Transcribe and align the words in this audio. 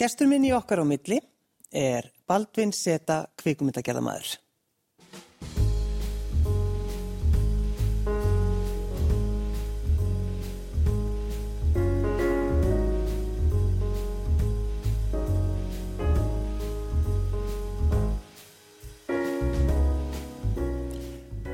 Gestur 0.00 0.24
minn 0.24 0.44
í 0.48 0.54
okkar 0.56 0.80
á 0.80 0.84
milli 0.88 1.18
er 1.68 2.06
Baldvin 2.24 2.72
Seta 2.72 3.26
kvikumyndagerðamæður. 3.36 4.38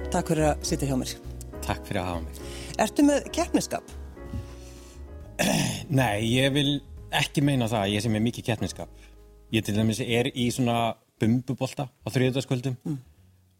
Takk 0.08 0.30
fyrir 0.30 0.46
að 0.48 0.62
sitja 0.66 0.86
hjá 0.88 0.94
mér. 0.98 1.10
Takk 1.66 1.82
fyrir 1.86 2.00
að 2.00 2.08
hafa 2.08 2.22
mig. 2.22 2.38
Ertu 2.86 3.04
með 3.06 3.26
keppniskap? 3.34 3.90
Nei, 5.90 6.22
ég 6.30 6.54
vil 6.54 6.78
ekki 7.14 7.44
meina 7.44 7.68
það, 7.70 7.92
ég 7.94 8.04
sem 8.04 8.16
er 8.16 8.24
mikið 8.24 8.48
keppniskap. 8.50 9.06
Ég 9.54 9.64
til 9.64 9.76
dæmis 9.76 10.00
er 10.04 10.28
í 10.34 10.48
svona 10.52 10.96
bumbubólta 11.18 11.88
á 11.88 12.08
þriðdagsköldum 12.12 12.76
mm. 12.76 12.98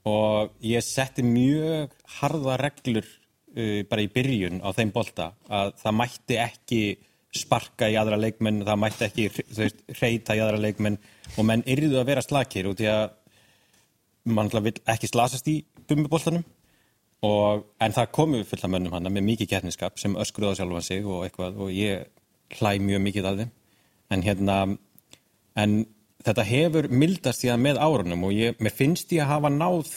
og 0.09 0.53
ég 0.63 0.85
setti 0.85 1.25
mjög 1.27 1.95
harða 2.19 2.59
reglur 2.61 3.07
uh, 3.07 3.81
bara 3.89 4.05
í 4.05 4.11
byrjun 4.13 4.61
á 4.63 4.69
þeim 4.77 4.93
bólta 4.95 5.33
að 5.49 5.73
það 5.81 5.97
mætti 6.03 6.41
ekki 6.43 6.83
sparka 7.39 7.89
í 7.93 7.97
aðra 8.01 8.19
leikmenn, 8.21 8.63
það 8.65 8.81
mætti 8.81 9.07
ekki 9.09 9.27
reyta 10.01 10.37
í 10.37 10.43
aðra 10.43 10.61
leikmenn 10.63 10.97
og 11.37 11.49
menn 11.49 11.65
yrðu 11.69 11.99
að 12.01 12.09
vera 12.09 12.25
slakir 12.25 12.71
út 12.71 12.81
í 12.81 12.89
að 12.89 13.11
mann 14.29 14.51
vil 14.53 14.77
ekki 14.89 15.11
slasast 15.11 15.49
í 15.49 15.59
bumbubóltanum 15.89 16.45
og, 17.25 17.67
en 17.81 17.95
það 17.97 18.13
komu 18.15 18.45
fulla 18.49 18.71
mönnum 18.73 18.95
hann 18.97 19.11
með 19.13 19.27
mikið 19.33 19.53
keppniskap 19.55 20.01
sem 20.01 20.17
öskruða 20.21 20.57
sjálfan 20.59 20.87
sig 20.87 21.07
og 21.07 21.27
eitthvað 21.27 21.61
og 21.65 21.73
ég 21.75 22.07
hlæ 22.57 22.75
mjög 22.83 23.05
mikið 23.07 23.31
af 23.31 23.39
þeim. 23.43 23.55
En 24.15 24.25
hérna 24.25 24.59
en 25.59 25.79
þetta 26.25 26.45
hefur 26.49 26.91
mildast 26.91 27.45
það 27.45 27.65
með 27.65 27.81
árunum 27.85 28.29
og 28.29 28.37
ég, 28.37 28.61
mér 28.63 28.75
finnst 28.75 29.13
ég 29.15 29.25
að 29.25 29.33
hafa 29.35 29.51
náð 29.55 29.91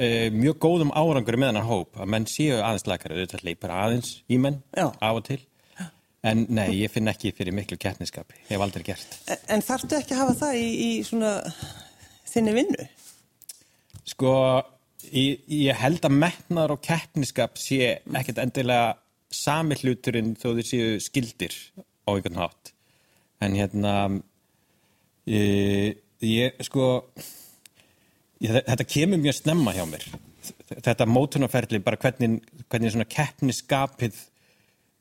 uh, 0.00 0.26
mjög 0.34 0.58
góðum 0.64 0.92
árangur 0.94 1.38
með 1.40 1.52
hennar 1.52 1.68
hóp 1.68 2.00
að 2.00 2.10
menn 2.14 2.28
séu 2.30 2.58
aðeins 2.58 2.88
lækari. 2.90 3.22
Þetta 3.24 3.46
leipar 3.46 3.76
aðeins 3.76 4.18
í 4.28 4.40
menn 4.42 4.60
Já. 4.76 4.88
af 4.92 5.22
og 5.22 5.24
til. 5.30 5.40
En 6.20 6.42
nei, 6.52 6.82
ég 6.82 6.92
finn 6.92 7.08
ekki 7.08 7.30
fyrir 7.32 7.54
miklu 7.56 7.78
keppniskap, 7.80 8.34
ég 8.44 8.50
hef 8.52 8.60
aldrei 8.60 8.82
gert. 8.84 9.14
En, 9.24 9.38
en 9.56 9.62
þarftu 9.64 9.96
ekki 9.96 10.12
að 10.12 10.20
hafa 10.20 10.34
það 10.42 10.58
í, 10.60 10.66
í 10.84 10.88
svona 11.08 11.30
þinni 12.28 12.52
vinnu? 12.58 12.88
Sko 14.10 14.34
ég, 15.08 15.40
ég 15.48 15.80
held 15.80 16.04
að 16.04 16.18
metnar 16.18 16.74
og 16.74 16.82
keppniskap 16.84 17.56
sé 17.60 17.94
ekkert 18.04 18.42
endilega 18.44 18.98
sami 19.30 19.78
hluturinn 19.78 20.34
þó 20.38 20.52
þið 20.58 20.66
séu 20.66 20.98
skildir 21.02 21.54
á 21.78 22.10
einhvern 22.12 22.40
hátt. 22.42 22.72
En 23.40 23.56
hérna 23.56 23.94
ég, 25.30 26.00
ég 26.24 26.64
sko 26.66 26.88
ég, 28.42 28.58
þetta 28.66 28.88
kemur 28.88 29.22
mjög 29.22 29.38
snemma 29.40 29.74
hjá 29.76 29.86
mér. 29.88 30.04
Þetta 30.70 31.08
mótunarferðli 31.08 31.80
bara 31.84 31.98
hvernig, 32.00 32.40
hvernig 32.68 32.94
svona 32.94 33.08
keppniskapið 33.10 34.18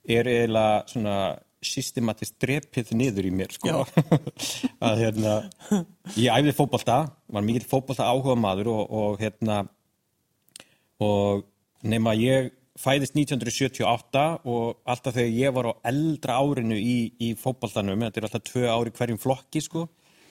er 0.10 0.30
eiginlega 0.30 0.82
svona 0.90 1.16
systematist 1.60 2.38
drepið 2.40 2.94
niður 2.96 3.28
í 3.28 3.34
mér 3.36 3.52
sko. 3.52 3.84
Að 4.88 5.04
hérna 5.04 5.34
ég 6.16 6.32
æfði 6.32 6.56
fókbalta, 6.56 7.02
var 7.28 7.46
mikið 7.46 7.68
fókbalta 7.72 8.08
áhuga 8.08 8.38
maður 8.40 8.72
og, 8.74 8.82
og 9.02 9.20
hérna 9.20 9.64
og 11.04 11.46
nema 11.88 12.16
ég 12.20 12.54
fæðist 12.80 13.16
1978 13.18 14.26
og 14.48 14.80
alltaf 14.88 15.16
þegar 15.18 15.36
ég 15.36 15.56
var 15.56 15.70
á 15.72 15.74
eldra 15.92 16.38
árinu 16.40 16.78
í, 16.80 16.98
í 17.20 17.34
fókbaltanum, 17.40 18.06
þetta 18.08 18.22
er 18.22 18.28
alltaf 18.30 18.46
tvö 18.48 18.68
ári 18.72 18.94
hverjum 18.96 19.20
flokki 19.20 19.64
sko 19.64 19.86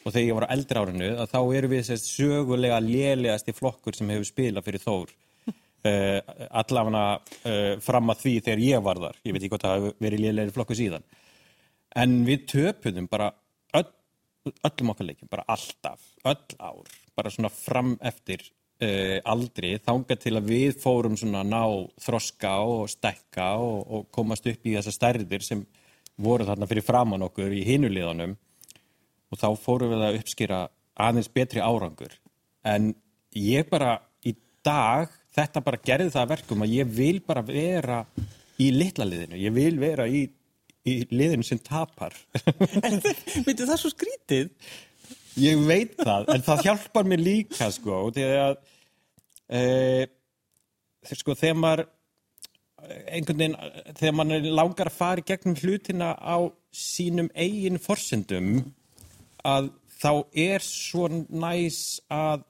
og 0.04 0.14
þegar 0.14 0.24
ég 0.24 0.36
var 0.38 0.46
á 0.48 0.54
eldra 0.54 0.84
árinu 0.84 1.10
þá 1.28 1.40
eru 1.58 1.70
við 1.72 1.82
þessi 1.90 2.12
sögulega 2.14 2.78
lélegasti 2.84 3.54
flokkur 3.56 3.98
sem 3.98 4.12
hefur 4.14 4.30
spilað 4.32 4.68
fyrir 4.68 4.84
þór. 4.84 5.16
Uh, 5.86 6.18
allafana 6.58 7.00
uh, 7.46 7.76
fram 7.78 8.10
að 8.10 8.24
því 8.24 8.32
þegar 8.42 8.62
ég 8.64 8.80
var 8.82 8.98
þar, 8.98 9.18
ég 9.22 9.34
veit 9.36 9.44
ekki 9.44 9.50
hvort 9.52 9.62
það 9.62 9.76
hefur 9.76 9.92
verið 10.02 10.22
lélegri 10.24 10.54
flokku 10.56 10.74
síðan. 10.74 11.04
En 12.02 12.16
við 12.26 12.48
töpuðum 12.50 13.06
bara 13.08 13.28
öll, 13.78 13.84
öllum 14.66 14.90
okkar 14.90 15.06
leikin, 15.06 15.30
bara 15.30 15.44
alltaf 15.54 16.02
öll 16.26 16.58
ár, 16.58 16.90
bara 17.14 17.30
svona 17.30 17.52
fram 17.54 17.94
eftir 18.10 18.42
uh, 18.84 19.18
aldri 19.32 19.74
þánga 19.84 20.16
til 20.20 20.34
að 20.38 20.50
við 20.52 20.78
fórum 20.82 21.16
svona 21.18 21.44
ná 21.46 21.62
þroska 22.02 22.54
og 22.64 22.88
stekka 22.92 23.50
og, 23.62 23.78
og 23.86 24.08
komast 24.14 24.46
upp 24.50 24.66
í 24.66 24.76
þessa 24.76 24.94
stærðir 24.94 25.44
sem 25.44 25.64
voru 26.18 26.46
þarna 26.48 26.66
fyrir 26.70 26.86
framann 26.86 27.26
okkur 27.28 27.54
í 27.54 27.64
hinuliðanum 27.66 28.34
og 29.28 29.38
þá 29.40 29.48
fórum 29.60 29.92
við 29.92 30.04
að 30.06 30.18
uppskýra 30.22 30.64
aðeins 30.98 31.30
betri 31.30 31.62
árangur. 31.62 32.14
En 32.66 32.90
ég 33.36 33.68
bara 33.70 33.98
í 34.26 34.34
dag 34.66 35.12
þetta 35.36 35.62
bara 35.64 35.80
gerði 35.84 36.10
það 36.14 36.32
verkum 36.32 36.64
að 36.64 36.74
ég 36.74 36.90
vil 36.98 37.20
bara 37.26 37.44
vera 37.46 38.02
í 38.58 38.72
litla 38.74 39.06
liðinu, 39.06 39.38
ég 39.38 39.54
vil 39.54 39.78
vera 39.78 40.08
í, 40.10 40.24
í 40.88 40.94
liðinu 41.12 41.46
sem 41.46 41.60
tapar. 41.62 42.16
En 42.82 42.98
veitu 43.46 43.64
það 43.64 43.74
er 43.76 43.82
svo 43.84 43.92
skrítið 43.92 44.50
Ég 45.38 45.60
veit 45.66 45.94
það, 45.98 46.28
en 46.34 46.44
það 46.46 46.64
hjálpar 46.66 47.08
mér 47.08 47.22
líka 47.22 47.68
sko, 47.74 48.00
þegar 48.14 48.56
e, 49.48 49.62
sko, 51.12 51.36
þegar 51.38 51.60
maður 51.62 51.84
einhvern 52.88 53.40
veginn, 53.40 53.56
þegar 53.98 54.16
maður 54.18 54.48
langar 54.54 54.90
að 54.90 54.98
fara 54.98 55.22
í 55.22 55.26
gegnum 55.28 55.56
hlutina 55.58 56.12
á 56.14 56.38
sínum 56.74 57.30
eigin 57.34 57.80
forsendum 57.82 58.52
að 59.46 59.72
þá 59.98 60.12
er 60.38 60.64
svo 60.64 61.08
næs 61.10 61.98
að 62.12 62.44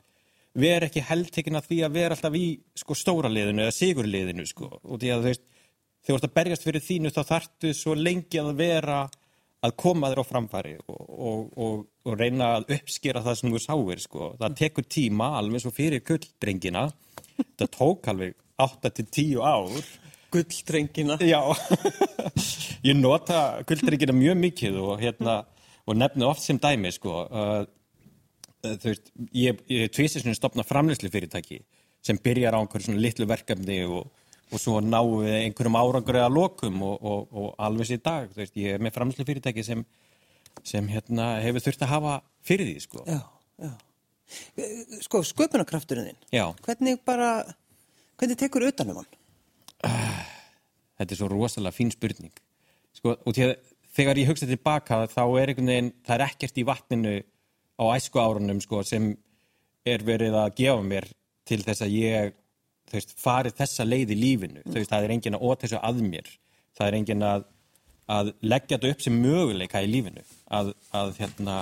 vera 0.58 0.88
ekki 0.88 1.04
heldtekinn 1.06 1.58
að 1.58 1.70
því 1.70 1.78
að 1.86 1.96
vera 1.96 2.16
alltaf 2.16 2.36
í 2.36 2.48
sko, 2.76 2.96
stóra 2.98 3.30
liðinu 3.30 3.64
eða 3.64 3.76
sigurliðinu 3.76 4.46
sko. 4.48 4.70
og 4.82 5.00
því 5.00 5.12
að 5.14 5.22
þú 5.22 5.30
veist, 5.30 5.46
þegar 6.02 6.08
þú 6.08 6.18
ert 6.18 6.28
að 6.28 6.36
berjast 6.40 6.66
fyrir 6.66 6.86
þínu 6.88 7.14
þá 7.14 7.22
þartu 7.30 7.72
svo 7.76 7.94
lengi 7.98 8.42
að 8.42 8.52
vera 8.58 8.98
að 9.64 9.74
koma 9.82 10.10
þér 10.12 10.22
á 10.22 10.30
framfæri 10.30 10.74
og, 10.86 10.98
og, 10.98 11.38
og, 11.58 11.78
og 12.06 12.18
reyna 12.18 12.52
að 12.58 12.74
uppskera 12.76 13.22
það 13.24 13.38
sem 13.40 13.54
þú 13.54 13.62
sáir 13.64 14.02
sko. 14.02 14.28
það 14.38 14.58
tekur 14.60 14.86
tíma 14.86 15.32
alveg 15.38 15.64
svo 15.64 15.72
fyrir 15.74 16.04
gulldrengina. 16.06 16.88
Það 17.58 17.72
tók 17.74 18.10
alveg 18.12 18.36
8-10 18.62 19.40
ár. 19.42 19.88
Gulldrengina. 20.34 21.16
Já, 21.24 21.40
ég 22.88 22.98
nota 22.98 23.64
gulldrengina 23.66 24.14
mjög 24.14 24.38
mikið 24.44 24.78
og 24.84 25.02
hérna 25.02 25.40
nefnu 25.88 26.28
oft 26.28 26.44
sem 26.44 26.60
dæmi 26.60 26.92
sko. 26.92 27.24
Uh, 27.26 27.62
þú 28.62 28.92
veist, 28.92 29.12
ég, 29.32 29.60
ég 29.72 29.92
tvisir 29.94 30.22
svona 30.22 30.36
stopna 30.36 30.66
framleyslu 30.66 31.10
fyrirtæki 31.10 31.62
sem 32.04 32.18
byrjar 32.22 32.54
á 32.54 32.60
einhverjum 32.60 32.92
svona 32.92 33.02
litlu 33.02 33.26
verkefni 33.28 33.80
og, 33.86 34.10
og 34.48 34.62
svo 34.62 34.80
náu 34.80 35.20
við 35.22 35.34
einhverjum 35.42 35.76
árangur 35.78 36.18
eða 36.20 36.30
lokum 36.32 36.82
og, 36.86 37.02
og, 37.02 37.26
og 37.32 37.48
alveg 37.66 37.90
sér 37.90 38.00
dag, 38.04 38.30
veist, 38.36 38.56
ég 38.56 38.76
er 38.76 38.84
með 38.84 38.96
framleyslu 38.96 39.26
fyrirtæki 39.28 39.64
sem, 39.66 39.84
sem 40.66 40.88
hérna 40.88 41.34
hefur 41.44 41.66
þurft 41.66 41.84
að 41.84 41.92
hafa 41.92 42.16
fyrir 42.48 42.70
því 42.70 42.84
sko. 42.86 43.04
Já, 43.08 43.20
já. 43.64 43.72
Sko, 45.00 45.22
sköpunarkrafturinn 45.24 46.10
þinn 46.10 46.18
Já. 46.36 46.44
Hvernig 46.66 47.00
bara, 47.08 47.30
hvernig 48.20 48.36
tekur 48.40 48.66
utanum 48.68 49.00
hann? 49.00 49.14
Þetta 50.98 51.14
er 51.14 51.20
svo 51.20 51.28
rosalega 51.32 51.76
fín 51.76 51.92
spurning. 51.94 52.34
Sko, 52.96 53.14
og 53.14 53.38
þegar 53.96 54.20
ég 54.20 54.28
hugsa 54.28 54.48
tilbaka 54.48 55.04
þá 55.12 55.22
er 55.38 55.52
einhvern 55.52 55.72
veginn, 55.72 55.92
það 56.04 56.16
er 56.16 56.26
ekkert 56.26 56.60
í 56.60 56.66
vatninu 56.68 57.14
á 57.78 57.84
æsku 57.94 58.20
árunum 58.20 58.60
sko, 58.64 58.82
sem 58.84 59.12
er 59.88 60.04
verið 60.04 60.36
að 60.36 60.56
gefa 60.58 60.84
mér 60.84 61.08
til 61.48 61.62
þess 61.64 61.84
að 61.86 61.94
ég 61.96 62.36
veist, 62.94 63.14
farið 63.20 63.56
þessa 63.60 63.86
leið 63.86 64.14
í 64.14 64.18
lífinu. 64.22 64.64
Mm. 64.64 64.74
veist, 64.76 64.90
það 64.90 65.06
er 65.06 65.14
engin 65.16 65.38
að 65.38 65.46
óta 65.46 65.66
þessu 65.66 65.80
að 65.84 66.02
mér. 66.06 66.32
Það 66.78 66.86
er 66.86 66.96
engin 66.98 67.24
að, 67.26 67.46
að 68.18 68.32
leggja 68.42 68.76
þetta 68.76 68.92
upp 68.94 69.04
sem 69.04 69.22
möguleika 69.22 69.82
í 69.84 69.90
lífinu. 69.92 70.24
Að, 70.58 70.74
að, 71.00 71.14
hérna, 71.18 71.56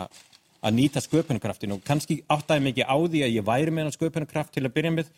að 0.61 0.77
nýta 0.77 1.03
sköpunarkraftinu 1.05 1.79
og 1.79 1.87
kannski 1.87 2.21
áttæði 2.33 2.67
mikið 2.69 2.91
á 2.91 2.97
því 2.97 3.25
að 3.27 3.35
ég 3.39 3.49
væri 3.49 3.75
með 3.75 3.95
sköpunarkraft 3.97 4.55
til 4.57 4.67
að 4.67 4.75
byrja 4.77 4.95
með. 4.99 5.11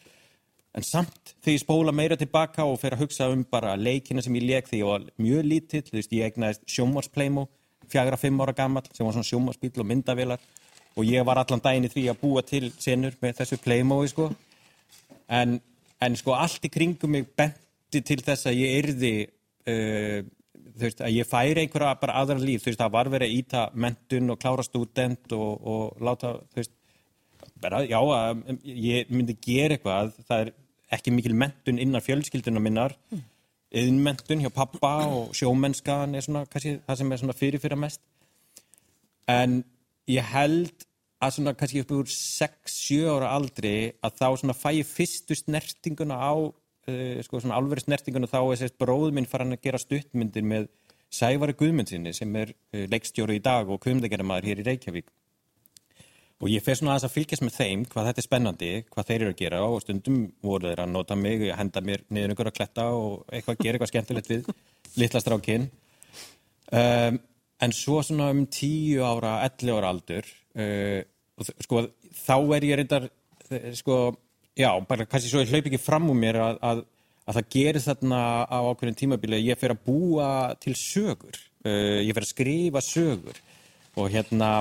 En 0.76 0.84
samt 0.84 1.32
þegar 1.40 1.54
ég 1.54 1.62
spóla 1.62 1.94
meira 1.96 2.16
tilbaka 2.20 2.66
og 2.68 2.76
fer 2.78 2.94
að 2.94 3.06
hugsa 3.06 3.30
um 3.32 3.40
bara 3.50 3.72
leikina 3.76 4.22
sem 4.22 4.34
ég 4.36 4.44
leik 4.44 4.68
þegar 4.68 4.78
ég 4.78 4.90
var 4.92 5.06
mjög 5.24 5.46
lítill, 5.48 5.86
veist, 5.90 6.12
ég 6.12 6.28
egnaðist 6.28 6.66
sjómarspleimu, 6.70 7.46
fjagra, 7.88 8.18
fimm 8.20 8.42
ára 8.44 8.54
gammal 8.54 8.84
sem 8.92 9.06
var 9.06 9.16
svona 9.16 9.26
sjómarspíl 9.26 9.80
og 9.80 9.88
myndavilar 9.88 10.44
og 10.98 11.06
ég 11.06 11.24
var 11.26 11.40
allan 11.40 11.62
daginn 11.62 11.86
í 11.86 11.92
því 11.92 12.04
að 12.10 12.20
búa 12.20 12.42
til 12.42 12.68
senur 12.82 13.16
með 13.22 13.40
þessu 13.40 13.58
pleimói, 13.62 14.08
sko. 14.10 14.28
En, 15.30 15.58
en 16.04 16.16
sko 16.18 16.34
allt 16.36 16.64
í 16.64 16.72
kringum 16.72 17.14
mig 17.16 17.28
benti 17.36 18.02
til 18.06 18.20
þess 18.24 18.50
að 18.50 18.60
ég 18.60 18.76
yrði 18.82 19.14
uh, 19.26 20.20
þú 20.78 20.86
veist, 20.86 21.02
að 21.02 21.14
ég 21.16 21.28
færi 21.28 21.64
einhverja 21.64 21.94
bara 22.00 22.16
aðra 22.20 22.38
líf, 22.40 22.62
þú 22.62 22.70
veist, 22.70 22.80
það 22.80 22.94
var 22.94 23.10
verið 23.12 23.28
að 23.30 23.38
íta 23.38 23.64
mentun 23.84 24.32
og 24.32 24.40
klára 24.42 24.64
student 24.66 25.34
og, 25.36 25.68
og 25.72 26.02
láta, 26.04 26.34
þú 26.52 26.60
veist 26.60 26.74
bara, 27.58 27.82
já, 27.88 27.98
ég 28.62 29.10
myndi 29.10 29.34
gera 29.42 29.76
eitthvað, 29.76 30.12
það 30.28 30.44
er 30.44 30.52
ekki 30.98 31.14
mikil 31.14 31.34
mentun 31.36 31.80
innan 31.82 32.04
fjölskylduna 32.04 32.62
minnar, 32.62 32.94
mm. 33.10 33.24
yðnmentun 33.82 34.44
hjá 34.44 34.52
pappa 34.54 34.92
og 35.10 35.34
sjómennskan 35.36 36.14
er 36.16 36.24
svona, 36.24 36.44
kannski, 36.50 36.78
það 36.86 37.00
sem 37.00 37.12
er 37.12 37.22
svona 37.22 37.38
fyrirfyrir 37.38 37.82
mest. 37.82 38.02
en 39.28 39.60
ég 40.08 40.24
held 40.24 40.87
að 41.18 41.34
svona 41.34 41.54
kannski 41.58 41.82
upp 41.82 41.94
úr 41.96 42.10
6-7 42.12 42.98
ára 43.10 43.32
aldri 43.34 43.74
að 44.06 44.18
þá 44.20 44.26
svona 44.40 44.56
fæ 44.56 44.70
ég 44.78 44.86
fyrstu 44.86 45.36
snertinguna 45.38 46.18
á 46.18 46.32
uh, 46.38 47.22
sko 47.26 47.42
svona 47.42 47.58
alveg 47.58 47.82
snertinguna 47.82 48.30
þá 48.30 48.40
er 48.42 48.60
sérst 48.62 48.78
bróð 48.78 49.10
minn 49.16 49.28
farin 49.30 49.56
að 49.56 49.64
gera 49.66 49.82
stuttmyndir 49.82 50.46
með 50.46 50.68
Sævari 51.08 51.56
Guðmundsinni 51.58 52.12
sem 52.14 52.34
er 52.38 52.52
uh, 52.52 52.84
leikstjóru 52.92 53.38
í 53.38 53.42
dag 53.42 53.70
og 53.70 53.80
kvimdagerðamaður 53.82 54.50
hér 54.50 54.62
í 54.62 54.68
Reykjavík. 54.68 55.10
Og 56.38 56.52
ég 56.52 56.62
fer 56.62 56.76
svona 56.78 56.92
aðeins 56.94 57.08
að 57.08 57.14
fylgjast 57.16 57.42
með 57.42 57.56
þeim 57.56 57.80
hvað 57.90 58.08
þetta 58.08 58.20
er 58.22 58.26
spennandi, 58.28 58.68
hvað 58.94 59.08
þeir 59.08 59.22
eru 59.24 59.32
að 59.32 59.40
gera 59.40 59.62
og 59.66 59.80
stundum 59.82 60.20
voru 60.46 60.68
þeir 60.68 60.84
að 60.84 60.92
nota 60.92 61.16
mig 61.18 61.42
að 61.48 61.56
henda 61.58 61.82
mér 61.82 62.04
niður 62.14 62.52
að 62.52 62.58
kletta 62.60 62.84
og 62.94 63.24
eitthvað 63.32 63.64
gera 63.64 63.74
eitthvað 63.74 63.90
skemmtilegt 63.90 64.30
við 64.30 64.52
litla 65.02 65.22
strákin 65.24 65.66
um, 66.70 67.18
en 67.58 67.74
svo 67.74 68.02
svona 68.06 68.30
um 68.30 68.44
10 68.46 69.02
ára 69.02 69.32
11 69.48 69.74
ára 69.80 69.90
aldur 69.90 70.30
uh, 70.56 71.00
sko 71.64 71.84
þá 72.24 72.36
er 72.56 72.68
ég 72.68 72.80
reyndar 72.80 73.08
eh, 73.50 73.68
sko, 73.78 73.98
já, 74.58 74.70
bara 74.88 75.06
kannski 75.08 75.30
svo 75.32 75.42
ég 75.44 75.52
hlaup 75.52 75.68
ekki 75.70 75.82
fram 75.82 76.08
úr 76.10 76.18
mér 76.18 76.40
að, 76.42 76.62
að, 76.70 76.80
að 77.28 77.38
það 77.38 77.52
gerir 77.56 77.84
þarna 77.84 78.22
á 78.48 78.58
ákveðin 78.70 78.98
tímabili 79.02 79.44
ég 79.44 79.60
fer 79.60 79.74
að 79.74 79.84
búa 79.86 80.30
til 80.62 80.74
sögur. 80.78 81.38
Uh, 81.66 82.00
ég 82.06 82.14
fer 82.16 82.24
að 82.24 82.32
skrifa 82.32 82.82
sögur. 82.84 83.38
Og 83.98 84.12
hérna 84.12 84.52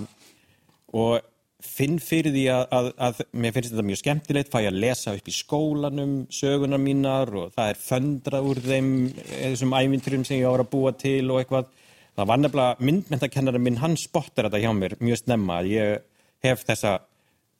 og 0.98 1.20
finn 1.64 1.98
fyrir 2.02 2.34
því 2.36 2.44
að, 2.54 2.64
að, 2.78 2.88
að 3.02 3.22
mér 3.42 3.54
finnst 3.56 3.74
þetta 3.74 3.86
mjög 3.88 4.00
skemmtilegt, 4.02 4.52
fæ 4.54 4.60
ég 4.62 4.70
að 4.70 4.80
lesa 4.84 5.14
upp 5.18 5.30
í 5.30 5.34
skólanum 5.34 6.14
sögunar 6.34 6.82
mínar 6.82 7.32
og 7.34 7.52
það 7.56 7.72
er 7.72 7.82
föndrað 7.82 8.50
úr 8.52 8.62
þeim 8.66 8.92
eh, 9.10 9.48
þessum 9.50 9.74
ævintýrum 9.74 10.26
sem 10.28 10.42
ég 10.42 10.48
ára 10.48 10.66
að 10.66 10.72
búa 10.76 10.94
til 10.98 11.24
og 11.32 11.42
eitthvað 11.42 11.72
það 12.18 12.30
var 12.32 12.42
nefnilega 12.42 12.88
myndmentakennari 12.90 13.62
minn 13.62 13.80
hann 13.82 13.98
spottar 14.00 14.48
þetta 14.48 14.62
hjá 14.64 14.72
mér 14.74 14.98
mjög 15.04 15.22
snemma 15.22 15.60
að 15.62 15.72
ég 15.76 16.06
hef 16.46 16.64
þessa, 16.66 16.94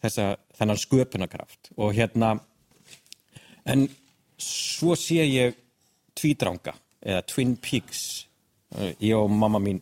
þessa 0.02 0.28
þennan 0.58 0.82
sköpunarkraft. 0.82 1.72
Og 1.78 1.94
hérna 1.98 2.34
en 3.70 3.86
svo 4.42 4.96
sé 4.98 5.26
ég 5.26 5.58
tvídrang 6.18 6.62
eða 6.68 7.26
Twin 7.30 7.58
Peaks. 7.62 8.26
Eh, 8.76 8.96
ég 9.00 9.16
og 9.16 9.30
mamma 9.32 9.62
mín 9.64 9.80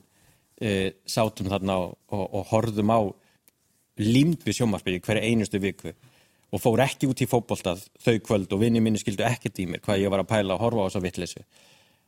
e, 0.61 0.91
sátum 1.09 1.49
þarna 1.49 1.77
og, 1.81 1.95
og, 2.13 2.25
og 2.37 2.51
horfðum 2.51 2.91
á 2.93 2.99
límd 4.03 4.43
við 4.45 4.59
sjómarspili 4.59 4.99
hverja 5.03 5.23
einustu 5.25 5.59
viku 5.63 5.93
og 6.51 6.61
fór 6.61 6.83
ekki 6.85 7.07
út 7.09 7.23
í 7.23 7.27
fótboltað 7.27 7.81
þau 8.03 8.19
kvöld 8.23 8.53
og 8.53 8.61
vinni 8.61 8.83
minni 8.83 8.99
skildu 9.01 9.25
ekkert 9.27 9.59
í 9.63 9.65
mér 9.71 9.81
hvað 9.83 10.03
ég 10.03 10.11
var 10.13 10.21
að 10.21 10.29
pæla 10.29 10.55
að 10.55 10.61
horfa 10.61 10.83
á 10.83 10.87
þess 10.87 10.99
að 10.99 11.07
vitleysu. 11.07 11.45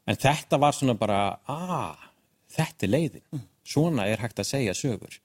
En 0.07 0.19
þetta 0.19 0.59
var 0.61 0.75
svona 0.75 0.95
bara 0.99 1.21
að 1.49 2.05
þetta 2.53 2.87
er 2.87 2.93
leiðin. 2.93 3.45
Svona 3.67 4.07
er 4.07 4.21
hægt 4.23 4.39
að 4.41 4.51
segja 4.51 4.75
sögur. 4.77 5.19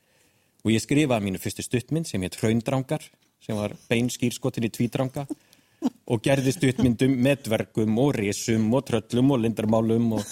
Og 0.62 0.72
ég 0.74 0.82
skrifaði 0.82 1.26
mínu 1.26 1.40
fyrstu 1.42 1.64
stuttmynd 1.66 2.08
sem 2.08 2.22
heit 2.22 2.38
Hraundrangar 2.38 3.04
sem 3.42 3.58
var 3.58 3.74
beinskýrskotin 3.90 4.68
í 4.68 4.70
tvídrang 4.70 5.14
og 5.22 6.22
gerði 6.22 6.52
stuttmyndum 6.54 7.16
með 7.24 7.48
dvergum 7.48 7.96
og 7.98 8.12
risum 8.14 8.68
og 8.76 8.84
tröllum 8.86 9.32
og 9.34 9.42
lindarmálum 9.42 10.12
og, 10.18 10.28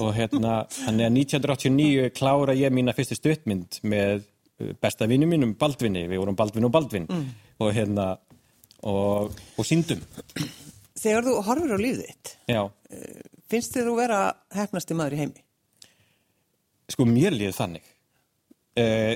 og 0.00 0.14
hérna 0.16 0.62
þannig 0.72 1.08
að 1.10 1.18
1989 1.20 2.14
klára 2.16 2.56
ég 2.56 2.72
mína 2.72 2.94
fyrstu 2.96 3.18
stuttmynd 3.18 3.82
með 3.84 4.24
uh, 4.24 4.72
besta 4.80 5.08
vinnu 5.10 5.28
mínum 5.28 5.52
Baldvinni, 5.60 6.06
við 6.08 6.22
vorum 6.22 6.38
Baldvin 6.38 6.68
og 6.68 6.72
Baldvin. 6.72 7.10
Og 7.60 7.72
hérna 7.76 8.14
og, 8.84 9.36
og 9.56 9.64
síndum, 9.68 10.00
Þegar 10.96 11.26
þú 11.26 11.32
horfir 11.44 11.76
á 11.76 11.78
lífið 11.80 12.06
þitt, 12.08 12.30
já. 12.48 12.62
finnst 13.52 13.74
þið 13.76 13.88
þú 13.90 13.96
vera 13.98 14.20
hefnasti 14.56 14.96
maður 14.96 15.16
í 15.16 15.20
heimi? 15.20 15.42
Sko 16.92 17.06
mér 17.08 17.36
líður 17.36 17.56
þannig. 17.60 17.92
Uh, 18.76 19.14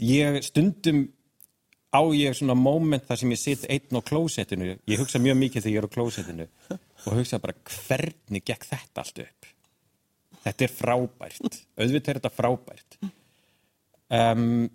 ég 0.00 0.40
stundum 0.46 1.06
á 1.90 2.02
ég 2.14 2.36
svona 2.38 2.54
moment 2.54 3.06
þar 3.06 3.20
sem 3.20 3.32
ég 3.34 3.40
sitt 3.40 3.64
einn 3.68 3.98
á 3.98 4.00
klósettinu. 4.06 4.76
Ég 4.86 5.00
hugsa 5.02 5.20
mjög 5.22 5.40
mikið 5.40 5.64
þegar 5.64 5.74
ég 5.74 5.80
er 5.82 5.88
á 5.90 5.94
klósettinu 5.96 6.48
og 6.70 7.16
hugsa 7.18 7.40
bara 7.42 7.56
hvernig 7.66 8.44
gekk 8.46 8.68
þetta 8.70 9.02
allt 9.02 9.22
upp? 9.24 9.48
Þetta 10.44 10.66
er 10.66 10.72
frábært. 10.72 11.58
Auðvitað 11.76 12.12
er 12.12 12.20
þetta 12.20 12.32
frábært. 12.32 13.00
Um, 14.10 14.70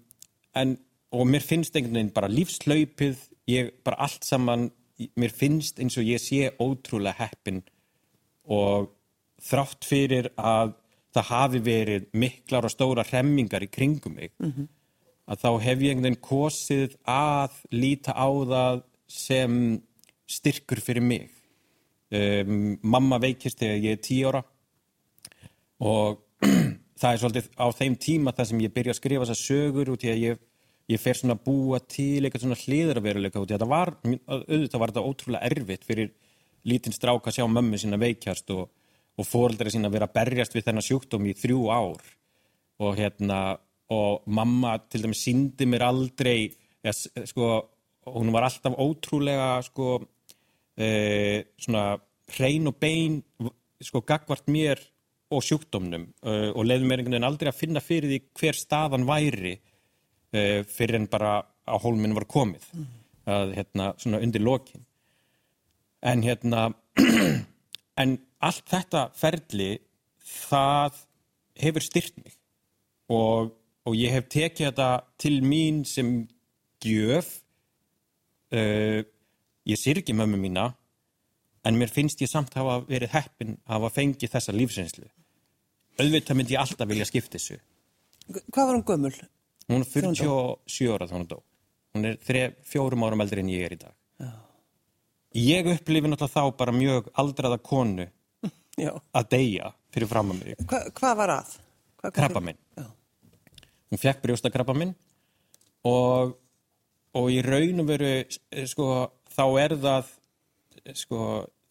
en 0.55 0.75
og 1.15 1.27
mér 1.29 1.43
finnst 1.43 1.75
einhvern 1.75 1.99
veginn 1.99 2.15
bara 2.15 2.31
lífslaupið 2.31 3.21
ég 3.51 3.71
bara 3.85 4.05
allt 4.05 4.25
saman 4.27 4.69
mér 5.19 5.33
finnst 5.35 5.79
eins 5.79 5.97
og 5.99 6.07
ég 6.07 6.21
sé 6.23 6.51
ótrúlega 6.59 7.19
heppin 7.19 7.61
og 8.51 8.91
þrátt 9.43 9.87
fyrir 9.87 10.31
að 10.39 10.75
það 11.15 11.29
hafi 11.31 11.61
verið 11.65 12.07
miklar 12.13 12.67
og 12.67 12.73
stóra 12.73 13.05
hremmingar 13.07 13.63
í 13.65 13.71
kringum 13.71 14.17
mig 14.19 14.33
að 15.25 15.41
þá 15.41 15.49
hef 15.63 15.81
ég 15.81 15.93
einhvern 15.93 16.07
veginn 16.09 16.21
kosið 16.21 16.97
að 17.09 17.55
líta 17.73 18.13
á 18.13 18.29
það 18.51 18.81
sem 19.09 19.55
styrkur 20.29 20.81
fyrir 20.81 21.05
mig. 21.05 21.29
Um, 22.15 22.75
mamma 22.85 23.17
veikist 23.21 23.59
þegar 23.59 23.81
ég 23.81 23.97
er 23.97 24.03
tíu 24.05 24.29
ára 24.29 24.43
og 25.81 26.21
það 27.01 27.09
er 27.09 27.21
svolítið 27.21 27.47
á 27.57 27.65
þeim 27.75 27.95
tíma 27.99 28.33
þar 28.35 28.49
sem 28.51 28.61
ég 28.61 28.75
byrja 28.75 28.93
að 28.93 28.99
skrifa 28.99 29.25
þessar 29.25 29.41
sögur 29.41 29.91
út 29.95 30.05
í 30.05 30.11
að 30.13 30.21
ég, 30.21 30.43
ég 30.93 31.01
fer 31.01 31.17
svona 31.17 31.35
að 31.35 31.43
búa 31.47 31.81
til 31.81 32.21
eitthvað 32.21 32.45
svona 32.45 32.59
hliðraveruleika 32.61 33.41
út 33.41 33.51
í 33.51 33.55
að 33.55 33.57
þetta 33.57 33.71
var, 33.73 33.93
auðvitað 34.05 34.81
var 34.83 34.93
þetta 34.93 35.05
ótrúlega 35.09 35.49
erfitt 35.49 35.89
fyrir 35.89 36.13
lítinn 36.69 36.95
strák 36.95 37.25
að 37.25 37.39
sjá 37.39 37.47
mömmu 37.49 37.81
sína 37.81 37.99
veikjast 38.01 38.53
og, 38.55 38.69
og 39.15 39.27
fóreldri 39.27 39.71
sína 39.71 39.91
vera 39.93 40.09
að 40.09 40.15
berjast 40.17 40.55
við 40.55 40.67
þennan 40.67 40.87
sjúkdóm 40.87 41.29
í 41.29 41.35
þrjú 41.37 41.61
ár. 41.71 42.09
Og 42.83 42.97
hérna 42.99 43.39
og 43.95 44.25
mamma 44.25 44.77
til 44.89 45.03
dæmis 45.05 45.21
síndi 45.23 45.67
mér 45.69 45.85
aldrei 45.85 46.49
ja, 46.83 46.91
sko, 46.91 47.49
hún 48.09 48.31
var 48.33 48.47
alltaf 48.47 48.73
ótrúlega 48.81 49.59
sko 49.67 49.99
e, 50.73 51.45
svona 51.61 51.93
hrein 52.33 52.65
og 52.71 52.79
bein 52.81 53.19
sko 53.83 54.01
gagvart 54.01 54.49
mér 54.49 54.81
og 55.33 55.43
sjúkdómnum 55.43 56.05
uh, 56.25 56.51
og 56.53 56.67
leiði 56.67 56.85
mér 56.85 57.01
einhvern 57.01 57.15
veginn 57.15 57.27
aldrei 57.27 57.49
að 57.51 57.59
finna 57.59 57.81
fyrir 57.83 58.11
því 58.11 58.19
hver 58.39 58.59
staðan 58.59 59.07
væri 59.07 59.55
uh, 59.57 60.61
fyrir 60.69 60.99
en 60.99 61.09
bara 61.11 61.39
á 61.41 61.75
hólminn 61.81 62.15
var 62.15 62.27
komið 62.29 62.67
að 63.25 63.55
hérna 63.57 63.89
svona 63.97 64.21
undir 64.21 64.43
lokin. 64.45 64.83
En 66.05 66.21
hérna 66.21 66.67
en 68.01 68.11
allt 68.45 68.65
þetta 68.69 69.07
ferli 69.17 69.71
það 70.25 71.01
hefur 71.61 71.85
styrt 71.85 72.17
mig 72.21 72.37
og, 73.11 73.51
og 73.85 73.97
ég 73.97 74.13
hef 74.15 74.29
tekið 74.33 74.69
þetta 74.69 74.89
til 75.21 75.35
mín 75.45 75.83
sem 75.87 76.15
gjöf 76.83 77.29
uh, 78.53 79.01
ég 79.65 79.79
syrgi 79.81 80.15
mömmu 80.17 80.39
mína 80.41 80.69
en 81.65 81.79
mér 81.79 81.89
finnst 81.89 82.21
ég 82.21 82.29
samt 82.29 82.53
hafa 82.57 82.81
verið 82.85 83.13
heppin 83.15 83.55
að 83.65 83.79
hafa 83.79 83.93
fengið 83.95 84.33
þessa 84.35 84.53
lífsreynslu. 84.53 85.07
Auðvitað 85.97 86.37
myndi 86.37 86.53
ég 86.53 86.61
alltaf 86.61 86.89
vilja 86.89 87.07
skipta 87.09 87.39
þessu. 87.39 87.57
Hvað 88.53 88.67
var 88.67 88.75
hún 88.75 88.85
gömul? 88.85 89.13
Hún 89.71 89.81
er 89.81 89.89
47 89.89 90.91
ára 90.93 91.07
þá 91.09 91.15
hún 91.15 91.29
dó. 91.31 91.39
Hún 91.95 92.09
er 92.11 92.19
þre, 92.21 92.43
fjórum 92.67 93.05
árum 93.07 93.23
eldri 93.23 93.41
en 93.41 93.49
ég 93.49 93.65
er 93.65 93.73
í 93.73 93.79
dag. 93.81 93.95
Já. 94.21 94.33
Ég 95.41 95.71
upplifi 95.73 96.11
náttúrulega 96.11 96.35
þá 96.35 96.57
bara 96.59 96.75
mjög 96.75 97.09
aldraða 97.21 97.57
konu 97.65 98.05
Já. 98.75 98.91
að 99.15 99.29
deyja 99.31 99.71
fyrir 99.95 100.11
fram 100.11 100.33
að 100.33 100.41
mig. 100.41 100.63
Hva, 100.67 100.81
hvað 100.97 101.17
var 101.21 101.33
að? 101.37 101.53
Krabba 102.05 102.41
minn. 102.43 102.59
Hún 103.89 104.01
fekk 104.01 104.21
brjóstakrabba 104.25 104.75
minn 104.77 104.93
og, 105.87 106.35
og 107.15 107.27
í 107.31 107.39
raun 107.45 107.83
og 107.83 107.89
veru 107.89 108.11
sko, 108.69 108.87
þá 109.31 109.45
er 109.61 109.75
það 109.81 110.11
sko, 110.97 111.19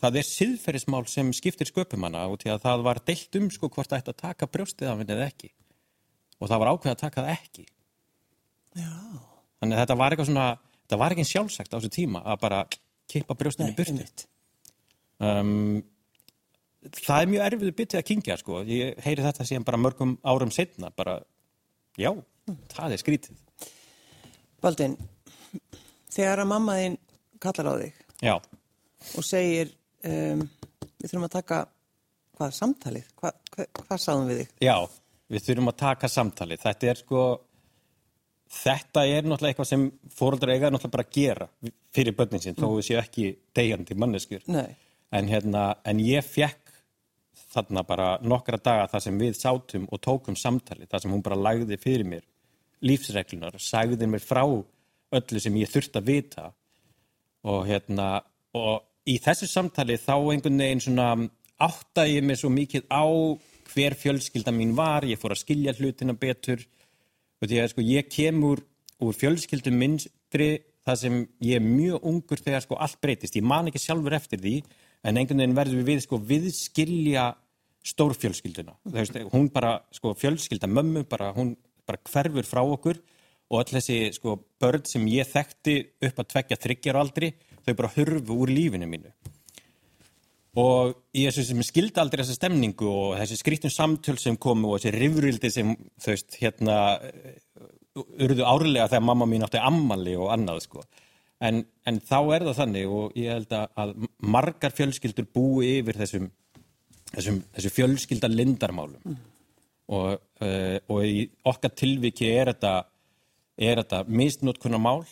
það 0.03 0.19
er 0.21 0.29
siðferðismál 0.29 1.05
sem 1.11 1.31
skiptir 1.37 1.71
sköpum 1.71 2.07
hana 2.07 2.27
og 2.31 2.41
til 2.43 2.53
að 2.55 2.65
það 2.65 2.87
var 2.89 3.03
deilt 3.07 3.39
um 3.41 3.51
sko 3.53 3.71
hvort 3.71 3.91
það 3.91 4.03
ætti 4.03 4.15
að 4.15 4.23
taka 4.25 4.51
brjóstið 4.51 4.91
af 4.91 5.01
henni 5.01 5.17
eða 5.17 5.31
ekki 5.31 5.51
og 6.41 6.51
það 6.51 6.63
var 6.63 6.73
ákveð 6.73 6.93
að 6.95 7.03
taka 7.05 7.25
það 7.25 7.33
ekki 7.35 7.67
Já. 8.75 8.93
þannig 9.61 9.77
að 9.77 9.83
þetta 9.83 9.99
var 10.01 10.15
eitthvað 10.15 10.31
svona 10.31 10.47
þetta 10.85 11.01
var 11.03 11.15
ekki 11.15 11.27
sjálfsagt 11.31 11.75
á 11.75 11.77
þessu 11.77 11.93
tíma 11.95 12.25
að 12.25 12.41
bara 12.43 12.63
kippa 13.11 13.37
brjóstinu 13.39 13.71
í 13.71 13.87
einmitt. 13.87 14.27
um, 15.23 15.83
það 16.93 17.21
er 17.21 17.31
mjög 17.33 17.47
erfiðu 17.49 17.77
byttið 17.79 18.01
að 18.01 18.07
kingja 18.11 18.37
sko, 18.41 18.61
ég 18.69 18.99
heyri 19.05 19.25
þetta 19.25 19.47
síðan 19.49 19.67
bara 19.69 19.81
mörgum 19.81 20.17
árum 20.27 20.53
setna, 20.55 20.91
bara 20.95 21.19
já, 22.01 22.11
það 22.75 22.97
er 22.97 23.03
skrítið 23.03 23.41
Baldvin, 24.65 24.97
þegar 26.13 26.45
að 26.45 26.51
mamma 26.53 26.77
þín 26.81 26.99
kallar 27.43 27.71
á 27.71 27.75
þig 27.83 28.03
já, 28.25 28.35
og 28.35 29.27
segir 29.27 29.73
um, 30.09 30.45
við 31.01 31.09
þurfum 31.09 31.29
að 31.29 31.35
taka 31.39 31.63
hvað, 32.37 32.55
samtalið? 32.59 33.11
Hva, 33.21 33.33
hva, 33.55 33.67
hvað 33.81 34.05
sáðum 34.05 34.31
við 34.31 34.43
þig? 34.43 34.55
já, 34.65 34.77
við 35.35 35.49
þurfum 35.49 35.73
að 35.73 35.81
taka 35.85 36.13
samtalið, 36.13 36.65
þetta 36.65 36.93
er 36.93 37.03
sko 37.05 37.25
þetta 38.55 39.05
er 39.09 39.25
náttúrulega 39.27 39.55
eitthvað 39.55 39.71
sem 39.71 39.87
fóruldrar 40.15 40.55
eiga 40.55 40.71
náttúrulega 40.71 40.97
bara 40.97 41.07
að 41.09 41.17
gera 41.17 41.49
fyrir 41.95 42.17
börnin 42.17 42.43
sín, 42.43 42.59
þó 42.59 42.69
við 42.77 42.89
séu 42.89 43.01
ekki 43.01 43.31
deyjandi 43.57 43.97
manneskjur 43.99 44.45
Nei. 44.53 44.77
en, 45.15 45.31
hérna, 45.31 45.65
en 45.89 46.03
ég 46.05 46.27
fekk 46.27 46.64
þarna 47.55 47.83
bara 47.87 48.09
nokkra 48.23 48.59
daga 48.59 48.87
þar 48.93 49.05
sem 49.07 49.19
við 49.19 49.35
sátum 49.39 49.89
og 49.91 50.01
tókum 50.03 50.37
samtali, 50.37 50.87
þar 50.91 51.05
sem 51.05 51.13
hún 51.13 51.25
bara 51.25 51.39
lagði 51.39 51.79
fyrir 51.81 52.09
mér 52.09 52.25
lífsreglunar 52.85 53.57
sagði 53.63 54.09
mér 54.09 54.23
frá 54.23 54.45
öllu 54.45 55.41
sem 55.41 55.57
ég 55.61 55.71
þurft 55.71 55.97
að 55.99 56.11
vita. 56.11 56.51
Og 57.49 57.65
hérna 57.69 58.09
og 58.57 58.85
í 59.09 59.19
þessu 59.23 59.49
samtali 59.51 59.99
þá 60.01 60.17
einhvern 60.17 60.61
veginn 60.61 60.85
svona 60.85 61.09
átta 61.65 62.07
ég 62.09 62.25
mig 62.25 62.41
svo 62.41 62.51
mikið 62.53 62.87
á 62.89 63.05
hver 63.75 63.97
fjölskylda 63.99 64.53
mín 64.55 64.75
var, 64.77 65.07
ég 65.07 65.19
fór 65.21 65.35
að 65.35 65.43
skilja 65.45 65.75
hlutina 65.79 66.15
betur. 66.17 66.63
Og 67.41 67.49
því 67.51 67.61
að 67.61 67.73
sko 67.73 67.85
ég 67.85 68.09
kemur 68.13 68.63
úr 69.03 69.17
fjölskyldum 69.19 69.77
minnstri 69.79 70.51
það 70.85 71.01
sem 71.01 71.21
ég 71.43 71.59
er 71.59 71.65
mjög 71.65 72.09
ungur 72.11 72.41
þegar 72.41 72.65
sko 72.65 72.79
allt 72.81 73.01
breytist, 73.01 73.37
ég 73.37 73.45
man 73.45 73.71
ekki 73.71 73.81
sjálfur 73.81 74.17
eftir 74.17 74.41
því 74.41 74.59
en 75.05 75.21
einhvern 75.21 75.43
veginn 75.43 75.57
verður 75.57 75.87
við 75.87 76.05
sko 76.05 76.19
viðskilja 76.31 77.29
stórfjölskylduna, 77.85 78.79
veist, 78.95 79.17
hún 79.35 79.51
bara 79.53 79.77
sko 79.93 80.15
fjölskylda 80.17 80.71
mömmu, 80.71 81.05
bara, 81.09 81.35
hún 81.37 81.53
bara 81.85 82.01
hverfur 82.09 82.49
frá 82.49 82.63
okkur 82.65 83.01
og 83.53 83.61
öll 83.61 83.77
þessi 83.77 83.99
sko 84.17 84.39
börn 84.61 84.87
sem 84.89 85.05
ég 85.13 85.29
þekkti 85.29 85.77
upp 86.09 86.23
að 86.23 86.31
tvekja 86.33 86.61
þryggjar 86.63 86.99
aldri, 87.01 87.35
þau 87.67 87.75
bara 87.77 87.93
hurfu 87.99 88.39
úr 88.41 88.53
lífinu 88.53 88.89
mínu. 88.89 89.13
Og 90.65 90.95
ég 91.19 91.35
skildi 91.35 92.01
aldrei 92.01 92.23
þessa 92.23 92.39
stemningu 92.39 92.89
og 92.89 93.17
þessi 93.19 93.41
skrítum 93.41 93.73
samtöl 93.75 94.17
sem 94.23 94.39
komu 94.41 94.71
og 94.71 94.81
þessi 94.81 94.95
rifrildi 94.95 95.51
sem 95.51 95.75
þau 96.01 96.13
veist 96.13 96.39
hérna 96.41 96.77
urðu 97.95 98.47
árlega 98.47 98.89
þegar 98.89 99.09
mamma 99.11 99.27
mín 99.29 99.45
átti 99.47 99.61
ammali 99.61 100.15
og 100.19 100.31
annað 100.35 100.63
sko 100.65 100.85
en, 101.45 101.61
en 101.85 102.01
þá 102.01 102.19
er 102.37 102.47
það 102.49 102.59
þannig 102.61 102.97
og 102.99 103.19
ég 103.19 103.35
held 103.35 103.55
að 103.59 103.95
margar 104.35 104.75
fjölskyldur 104.75 105.29
búi 105.35 105.79
yfir 105.81 105.99
þessum, 106.01 106.31
þessum, 107.13 107.41
þessum 107.57 107.77
fjölskylda 107.79 108.31
lindarmálum 108.33 109.05
mm. 109.05 109.21
og, 109.99 110.25
uh, 110.41 110.79
og 110.89 111.07
í 111.07 111.29
okkar 111.51 111.75
tilviki 111.77 112.31
er 112.33 112.55
þetta 112.55 112.75
þetta 113.55 114.05
mistnótkunna 114.11 114.81
mál 114.83 115.05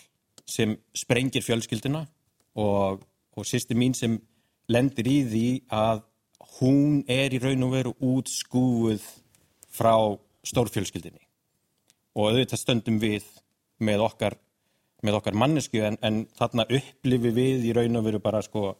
sem 0.49 0.75
sprengir 0.99 1.45
fjölskylduna 1.47 2.07
og, 2.59 3.03
og 3.37 3.47
sýsti 3.47 3.77
mín 3.79 3.95
sem 3.95 4.19
lendir 4.73 5.09
í 5.09 5.19
því 5.29 5.47
að 5.73 6.03
hún 6.59 7.03
er 7.11 7.35
í 7.35 7.41
raun 7.43 7.67
og 7.67 7.75
veru 7.77 7.93
útskúið 8.03 9.05
frá 9.73 9.95
stórfjölskyldinni 10.47 11.23
og 12.19 12.33
auðvitað 12.33 12.61
stöndum 12.61 12.99
við 13.01 13.25
með 13.83 14.05
okkar, 14.05 14.37
með 15.03 15.19
okkar 15.19 15.39
mannesku 15.39 15.83
en, 15.85 15.99
en 16.03 16.23
þarna 16.39 16.67
upplifi 16.69 17.33
við 17.35 17.69
í 17.69 17.75
raun 17.77 17.99
og 18.01 18.07
veru 18.07 18.23
bara 18.23 18.43
sko 18.45 18.73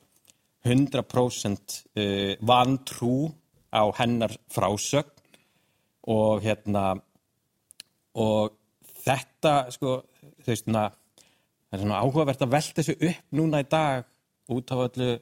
100% 0.63 1.79
uh, 1.99 2.35
vantrú 2.47 3.17
á 3.73 3.83
hennar 3.99 4.37
frásögn 4.53 5.19
og 6.13 6.43
hérna 6.43 6.97
og 8.19 8.55
þetta 9.03 9.55
sko 9.75 9.99
þú 10.43 10.51
veist 10.51 10.67
það 10.69 10.97
er 11.73 11.83
svona 11.83 12.01
áhugavert 12.03 12.43
að 12.45 12.55
velta 12.55 12.83
þessu 12.83 12.97
upp 13.09 13.37
núna 13.39 13.63
í 13.63 13.69
dag 13.71 14.09
út 14.53 14.73
af 14.75 14.87
öllu 14.91 15.13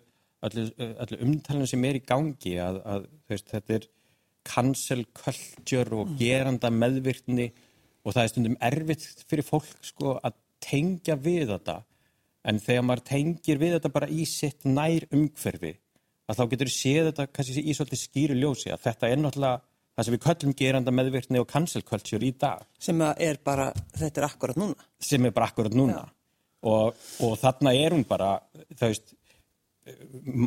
öllu, 0.46 0.66
öllu 1.04 1.18
umtalinu 1.24 1.68
sem 1.68 1.84
er 1.84 1.98
í 2.00 2.04
gangi 2.06 2.54
að, 2.60 2.80
að 2.84 3.08
veist, 3.30 3.50
þetta 3.52 3.76
er 3.76 3.88
cancel 4.46 5.02
culture 5.16 5.98
og 6.00 6.14
geranda 6.20 6.70
meðvirkni 6.72 7.50
og 8.00 8.14
það 8.14 8.22
er 8.22 8.32
stundum 8.32 8.60
erfitt 8.70 9.24
fyrir 9.28 9.46
fólk 9.46 9.68
sko, 9.84 10.16
að 10.24 10.38
tengja 10.64 11.16
við 11.20 11.54
þetta 11.54 11.80
en 12.50 12.60
þegar 12.62 12.86
maður 12.88 13.06
tengir 13.10 13.60
við 13.60 13.76
þetta 13.76 13.92
bara 13.94 14.08
í 14.10 14.26
sitt 14.28 14.64
nær 14.68 15.06
umhverfi 15.12 15.74
að 16.30 16.38
þá 16.38 16.44
getur 16.52 16.72
séð 16.72 17.10
þetta 17.10 17.26
kannski 17.34 17.64
í 17.64 17.74
svolítið 17.76 18.02
skýru 18.04 18.38
ljósi 18.38 18.72
að 18.72 18.86
þetta 18.86 19.10
er 19.10 19.20
náttúrulega 19.20 19.60
það 20.00 20.06
sem 20.06 20.16
við 20.16 20.24
köllum 20.24 20.56
geranda 20.56 20.94
meðvirkni 20.94 21.40
og 21.42 21.48
cancel 21.50 21.82
culture 21.84 22.24
í 22.24 22.30
dag. 22.38 22.62
Sem 22.80 23.00
er 23.10 23.40
bara, 23.44 23.66
þetta 23.98 24.22
er 24.22 24.26
akkurat 24.30 24.60
núna. 24.60 24.86
Sem 25.02 25.26
er 25.26 25.34
bara 25.36 25.50
akkurat 25.50 25.74
núna. 25.76 26.04
Og, 26.70 27.02
og 27.26 27.34
þarna 27.40 27.74
er 27.76 27.96
hún 27.96 28.06
bara, 28.08 28.30
það 28.78 28.92
veist, 28.92 29.12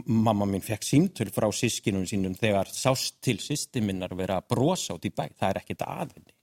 mamma 0.07 0.45
mín 0.47 0.63
fekk 0.63 0.85
símtöl 0.85 1.31
frá 1.33 1.47
sískinum 1.53 2.05
sínum 2.07 2.35
þegar 2.37 2.69
sást 2.71 3.19
til 3.23 3.39
sýstiminnar 3.41 4.13
vera 4.17 4.39
brosa 4.41 4.95
út 4.97 5.07
í 5.07 5.11
bæ 5.13 5.25
það 5.31 5.49
er 5.49 5.59
ekkit 5.61 5.85
aðinni 5.87 6.35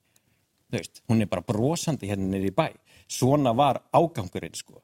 veist, 0.75 1.03
hún 1.09 1.23
er 1.23 1.31
bara 1.31 1.47
brosandi 1.47 2.11
hérna 2.11 2.29
niður 2.31 2.50
í 2.50 2.55
bæ 2.57 2.67
svona 3.11 3.52
var 3.57 3.83
ágangurinn 3.93 4.57
sko 4.59 4.81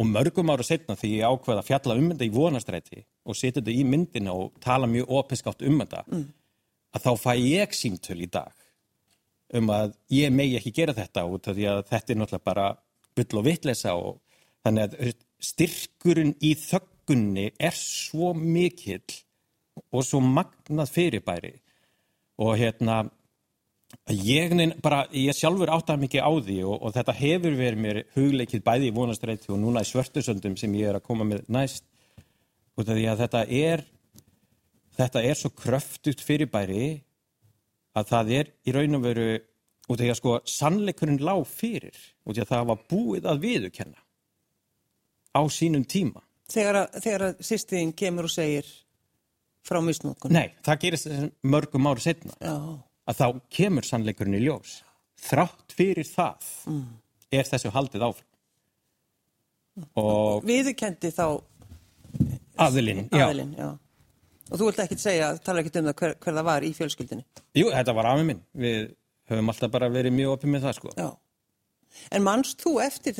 og 0.00 0.06
mörgum 0.06 0.52
ára 0.52 0.64
setna 0.64 0.96
því 0.96 1.10
ég 1.18 1.32
ákveða 1.32 1.62
að 1.62 1.68
fjalla 1.68 1.96
um 1.98 2.10
þetta 2.12 2.26
í 2.28 2.34
vonastræti 2.34 3.02
og 3.26 3.36
setja 3.36 3.58
þetta 3.60 3.74
í 3.74 3.86
myndina 3.88 4.36
og 4.36 4.54
tala 4.62 4.88
mjög 4.88 5.10
opinskátt 5.20 5.64
um 5.66 5.80
þetta 5.82 6.04
mm. 6.06 6.28
að 6.96 7.06
þá 7.06 7.10
fæ 7.24 7.32
ég 7.36 7.74
símtöl 7.76 8.20
í 8.22 8.30
dag 8.30 8.54
um 9.58 9.72
að 9.74 9.96
ég 10.14 10.32
megi 10.32 10.56
ekki 10.60 10.76
gera 10.78 10.96
þetta 10.96 11.26
út 11.26 11.50
af 11.50 11.58
því 11.58 11.66
að 11.72 11.82
þetta 11.90 12.14
er 12.14 12.20
náttúrulega 12.22 12.48
bara 12.52 12.68
byll 13.18 13.40
og 13.42 13.46
vittlesa 13.48 13.96
og 13.98 14.20
þannig 14.64 14.86
að 14.86 15.12
styrkurinn 15.50 16.36
í 16.44 16.54
þögg 16.54 16.88
orkunni 17.10 17.50
er 17.58 17.74
svo 17.74 18.34
mikill 18.34 19.02
og 19.92 20.04
svo 20.04 20.20
magnað 20.20 20.90
fyrirbæri 20.90 21.54
og 22.38 22.56
hérna 22.58 23.10
ég, 24.10 24.54
bara, 24.82 25.04
ég 25.14 25.36
sjálfur 25.36 25.70
áttað 25.72 26.04
mikið 26.04 26.26
á 26.26 26.32
því 26.46 26.58
og, 26.66 26.76
og 26.86 26.94
þetta 26.96 27.14
hefur 27.20 27.56
verið 27.58 27.84
mér 27.84 28.02
hugleikið 28.16 28.64
bæði 28.66 28.90
í 28.90 28.96
vonastrætti 28.96 29.52
og 29.54 29.60
núna 29.62 29.84
í 29.84 29.90
svörtusöndum 29.90 30.56
sem 30.58 30.74
ég 30.78 30.90
er 30.90 30.98
að 30.98 31.06
koma 31.06 31.26
með 31.28 31.46
næst 31.50 31.86
og 32.78 32.86
þetta 32.86 33.44
er 33.44 33.84
þetta 34.98 35.22
er 35.22 35.38
svo 35.38 35.52
kröftugt 35.56 36.22
fyrirbæri 36.24 36.90
að 37.98 38.10
það 38.12 38.34
er 38.38 38.52
í 38.66 38.74
raun 38.74 38.98
og 38.98 39.04
veru 39.04 39.30
og 39.90 39.98
þegar 39.98 40.18
sko 40.18 40.36
sannleikurinn 40.48 41.22
lág 41.24 41.42
fyrir 41.50 41.96
og 42.24 42.34
því 42.34 42.44
að 42.44 42.52
það 42.52 42.68
var 42.70 42.84
búið 42.90 43.30
að 43.30 43.42
viðukenna 43.46 44.04
á 45.34 45.42
sínum 45.50 45.86
tíma 45.86 46.22
þegar 46.50 46.84
að, 46.84 47.00
þegar 47.02 47.26
að 47.28 47.42
sýstiðin 47.46 47.96
kemur 47.98 48.28
og 48.28 48.34
segir 48.34 48.70
frá 49.66 49.80
misnókun? 49.84 50.32
Nei, 50.34 50.54
það 50.64 50.80
gerist 50.84 51.10
mörgum 51.42 51.90
ári 51.90 52.04
setna 52.04 52.36
Já. 52.38 52.54
Að 53.10 53.20
þá 53.20 53.26
kemur 53.58 53.86
sannleikurinn 53.86 54.38
í 54.38 54.42
ljós. 54.44 54.80
Þrátt 55.20 55.76
fyrir 55.76 56.08
það 56.08 56.48
mm. 56.70 56.88
er 57.36 57.48
þessu 57.48 57.72
haldið 57.74 58.06
áfram. 58.08 58.26
Og 60.00 60.44
viðkendi 60.44 61.12
þá 61.14 61.24
aðilinn, 62.60 63.06
aðilinn 63.14 63.54
já. 63.56 63.68
já 63.70 63.70
og 64.50 64.58
þú 64.58 64.66
vilt 64.66 64.80
ekki 64.84 64.98
segja, 64.98 65.30
tala 65.44 65.62
ekki 65.62 65.72
um 65.78 65.88
það 65.90 65.98
hver, 66.00 66.14
hver 66.18 66.36
það 66.36 66.46
var 66.48 66.66
í 66.66 66.70
fjölskyldinni 66.74 67.24
Jú, 67.56 67.68
þetta 67.70 67.94
var 67.94 68.08
afið 68.10 68.28
minn. 68.28 68.40
Við 68.58 68.78
höfum 69.30 69.52
alltaf 69.52 69.72
bara 69.74 69.90
verið 69.92 70.14
mjög 70.16 70.36
opið 70.36 70.52
með 70.54 70.64
það 70.66 70.76
sko. 70.78 70.94
Já. 70.98 71.08
En 72.14 72.22
mannst 72.26 72.62
þú 72.62 72.76
eftir 72.82 73.18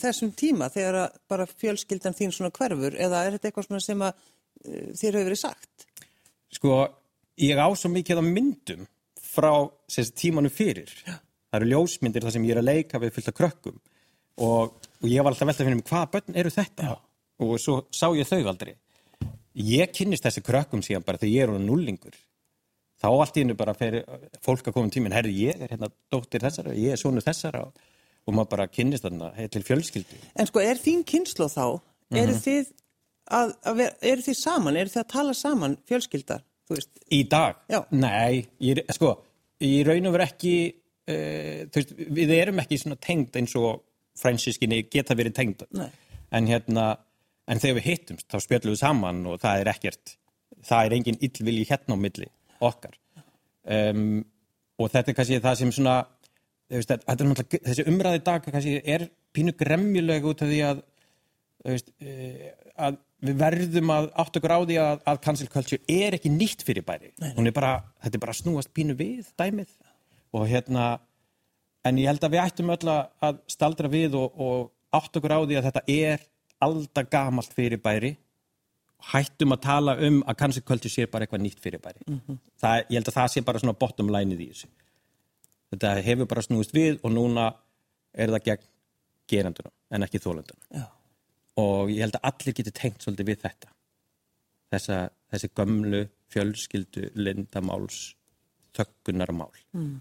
þessum 0.00 0.32
tíma 0.36 0.70
þegar 0.72 1.16
bara 1.28 1.48
fjölskyldan 1.48 2.16
þín 2.16 2.32
svona 2.32 2.52
hverfur? 2.56 2.96
Eða 2.96 3.24
er 3.26 3.36
þetta 3.36 3.50
eitthvað 3.50 3.84
sem 3.84 4.04
að 4.04 4.14
uh, 4.14 4.88
þér 4.96 5.18
hefur 5.18 5.28
verið 5.28 5.42
sagt? 5.42 5.86
Sko, 6.56 6.78
ég 7.40 7.60
á 7.60 7.68
svo 7.76 7.92
mikið 7.92 8.22
af 8.22 8.28
myndum 8.28 8.88
frá 9.30 9.52
sérst, 9.90 10.16
tímanu 10.18 10.50
fyrir. 10.52 10.90
Já. 11.06 11.18
Það 11.50 11.60
eru 11.60 11.70
ljósmyndir 11.72 12.26
þar 12.26 12.34
sem 12.36 12.46
ég 12.46 12.54
er 12.54 12.60
að 12.60 12.68
leika 12.68 13.00
við 13.02 13.14
fylgta 13.16 13.34
krökkum 13.34 13.78
og, 14.46 14.76
og 15.02 15.06
ég 15.10 15.24
var 15.24 15.32
alltaf 15.32 15.48
veltað 15.48 15.64
að 15.64 15.68
finna 15.68 15.80
um 15.80 15.86
hvaða 15.88 16.10
börn 16.14 16.40
eru 16.42 16.52
þetta? 16.54 16.90
Já. 16.90 16.96
Og 17.40 17.54
svo 17.58 17.76
sá 17.94 18.06
ég 18.14 18.28
þau 18.28 18.42
aldrei. 18.52 18.74
Ég 19.58 19.94
kynnist 19.96 20.26
þessi 20.26 20.44
krökkum 20.46 20.82
síðan 20.86 21.06
bara 21.06 21.18
þegar 21.18 21.34
ég 21.34 21.46
er 21.46 21.54
á 21.54 21.58
nullingur. 21.58 22.18
Þá 23.00 23.08
allt 23.10 23.38
í 23.38 23.42
hennu 23.42 23.56
bara 23.56 23.74
fyrir 23.74 24.04
fólk 24.44 24.68
að 24.68 24.76
koma 24.76 24.86
um 24.86 24.92
tímin, 24.92 25.14
herru 25.16 25.32
ég 25.32 25.56
er 25.56 25.72
hérna 25.72 25.88
dóttir 26.12 26.42
þessara, 26.44 26.76
ég 26.76 26.94
er 26.94 27.00
sónu 27.00 27.22
þessara 27.24 27.64
og 27.64 28.34
maður 28.36 28.50
bara 28.52 28.68
kynnist 28.68 29.06
þarna 29.06 29.30
til 29.50 29.62
fjölskyldu. 29.64 30.18
En 30.36 30.48
sko, 30.50 30.60
er 30.60 30.78
þín 30.78 31.00
kynslu 31.08 31.48
þá, 31.48 31.80
mm 31.80 31.80
-hmm. 31.80 32.20
eru 32.20 32.34
þið 32.44 32.72
að, 33.38 33.54
að 33.64 33.80
vera, 33.80 33.94
eru 34.12 34.26
þið 34.26 34.36
saman, 34.42 34.76
eru 34.76 34.92
þið 34.92 35.02
að 35.02 35.12
tala 35.14 35.34
saman 35.34 35.76
fjölskyldar, 35.88 36.44
veist? 36.78 36.92
Í 37.12 37.22
dag? 37.30 37.60
Já. 37.70 37.80
Nei, 37.96 38.44
ég, 38.64 38.82
sko, 38.96 39.14
ég 39.64 39.84
raun 39.88 40.10
og 40.10 40.16
veru 40.16 40.26
ekki, 40.26 40.54
uh, 41.10 41.66
veist, 41.74 41.94
við 42.20 42.34
erum 42.38 42.62
ekki 42.62 42.80
svona 42.80 43.00
tengd 43.00 43.38
eins 43.40 43.56
og 43.60 43.84
fransískinni 44.20 44.84
geta 44.92 45.16
verið 45.18 45.36
tengd. 45.38 45.66
Nei. 45.76 45.88
En 46.36 46.46
hérna, 46.50 46.92
en 47.50 47.62
þegar 47.62 47.80
við 47.80 47.88
hittumst, 47.88 48.28
þá 48.30 48.38
spjöldum 48.44 48.74
við 48.74 48.82
saman 48.82 49.24
og 49.26 49.40
það 49.42 49.64
er 49.64 49.72
ekkert, 49.72 50.16
það 50.66 50.86
er 50.86 50.96
engin 50.98 51.20
yllvilji 51.26 51.68
hérna 51.70 51.96
á 51.96 52.02
milli 52.04 52.30
okkar. 52.60 52.96
Um, 53.70 54.22
og 54.80 54.88
þetta 54.92 55.12
er 55.12 55.16
kannski 55.18 55.40
það 55.44 55.58
sem 55.60 55.72
svona 55.74 55.96
veist, 56.70 56.92
þessi 57.66 57.86
umræði 57.90 58.22
dag 58.26 58.46
kannski, 58.46 58.78
er 58.84 59.08
pínu 59.34 59.54
gremmjuleg 59.58 60.26
út 60.30 60.44
af 60.44 60.50
því 60.50 60.60
að, 60.68 60.82
eh, 61.64 62.50
að 62.76 62.98
við 63.20 63.36
verðum 63.40 63.92
að 63.94 64.08
átt 64.22 64.38
okkur 64.40 64.54
á 64.54 64.60
því 64.60 64.78
að, 64.80 65.04
að 65.12 65.20
cancel 65.26 65.48
culture 65.52 65.82
er 65.90 66.16
ekki 66.16 66.32
nýtt 66.32 66.64
fyrir 66.66 66.86
bæri. 66.86 67.12
Er 67.20 67.52
bara, 67.56 67.76
þetta 68.04 68.18
er 68.18 68.24
bara 68.24 68.36
snúast 68.36 68.72
pínu 68.76 68.96
við 68.98 69.28
dæmið. 69.40 69.70
Og 70.36 70.46
hérna 70.48 70.88
en 71.86 72.00
ég 72.00 72.10
held 72.10 72.24
að 72.24 72.34
við 72.36 72.44
ættum 72.44 72.72
öll 72.74 72.92
að 72.94 73.40
staldra 73.50 73.90
við 73.92 74.16
og, 74.20 74.40
og 74.40 74.98
átt 75.00 75.20
okkur 75.20 75.36
á 75.36 75.40
því 75.44 75.60
að 75.60 75.70
þetta 75.70 75.84
er 75.96 76.26
alltaf 76.60 77.08
gamalt 77.12 77.56
fyrir 77.56 77.80
bæri. 77.82 78.14
Hættum 79.10 79.56
að 79.56 79.64
tala 79.64 79.96
um 80.04 80.20
að 80.28 80.38
cancel 80.42 80.64
culture 80.66 80.92
sé 80.92 81.06
bara 81.08 81.24
eitthvað 81.24 81.44
nýtt 81.46 81.60
fyrir 81.62 81.80
bæri. 81.80 82.04
Mm 82.06 82.20
-hmm. 82.20 82.38
það, 82.60 82.84
ég 82.88 82.96
held 82.98 83.08
að 83.08 83.18
það 83.18 83.32
sé 83.32 83.44
bara 83.44 83.58
svona 83.58 83.78
bottom 83.80 84.12
line 84.12 84.36
í 84.36 84.48
þessu. 84.48 84.68
Þetta 85.70 85.94
hefur 86.02 86.26
bara 86.26 86.42
snúist 86.42 86.74
við 86.74 86.98
og 87.02 87.12
núna 87.14 87.52
er 88.12 88.32
það 88.34 88.44
gegn 88.48 88.68
gerandunum 89.30 89.74
en 89.94 90.06
ekki 90.06 90.20
þólendunum 90.22 90.64
Já. 90.74 90.86
Og 91.60 91.90
ég 91.92 92.04
held 92.04 92.16
að 92.18 92.28
allir 92.30 92.56
geti 92.58 92.72
tengt 92.76 93.04
svolítið 93.04 93.30
við 93.30 93.42
þetta. 93.44 93.72
Þessa, 94.70 95.00
þessi 95.32 95.50
gömlu 95.58 96.04
fjölskyldu 96.30 97.10
lindamáls 97.18 98.00
þöggunarmál. 98.76 99.52
Mm. 99.74 99.98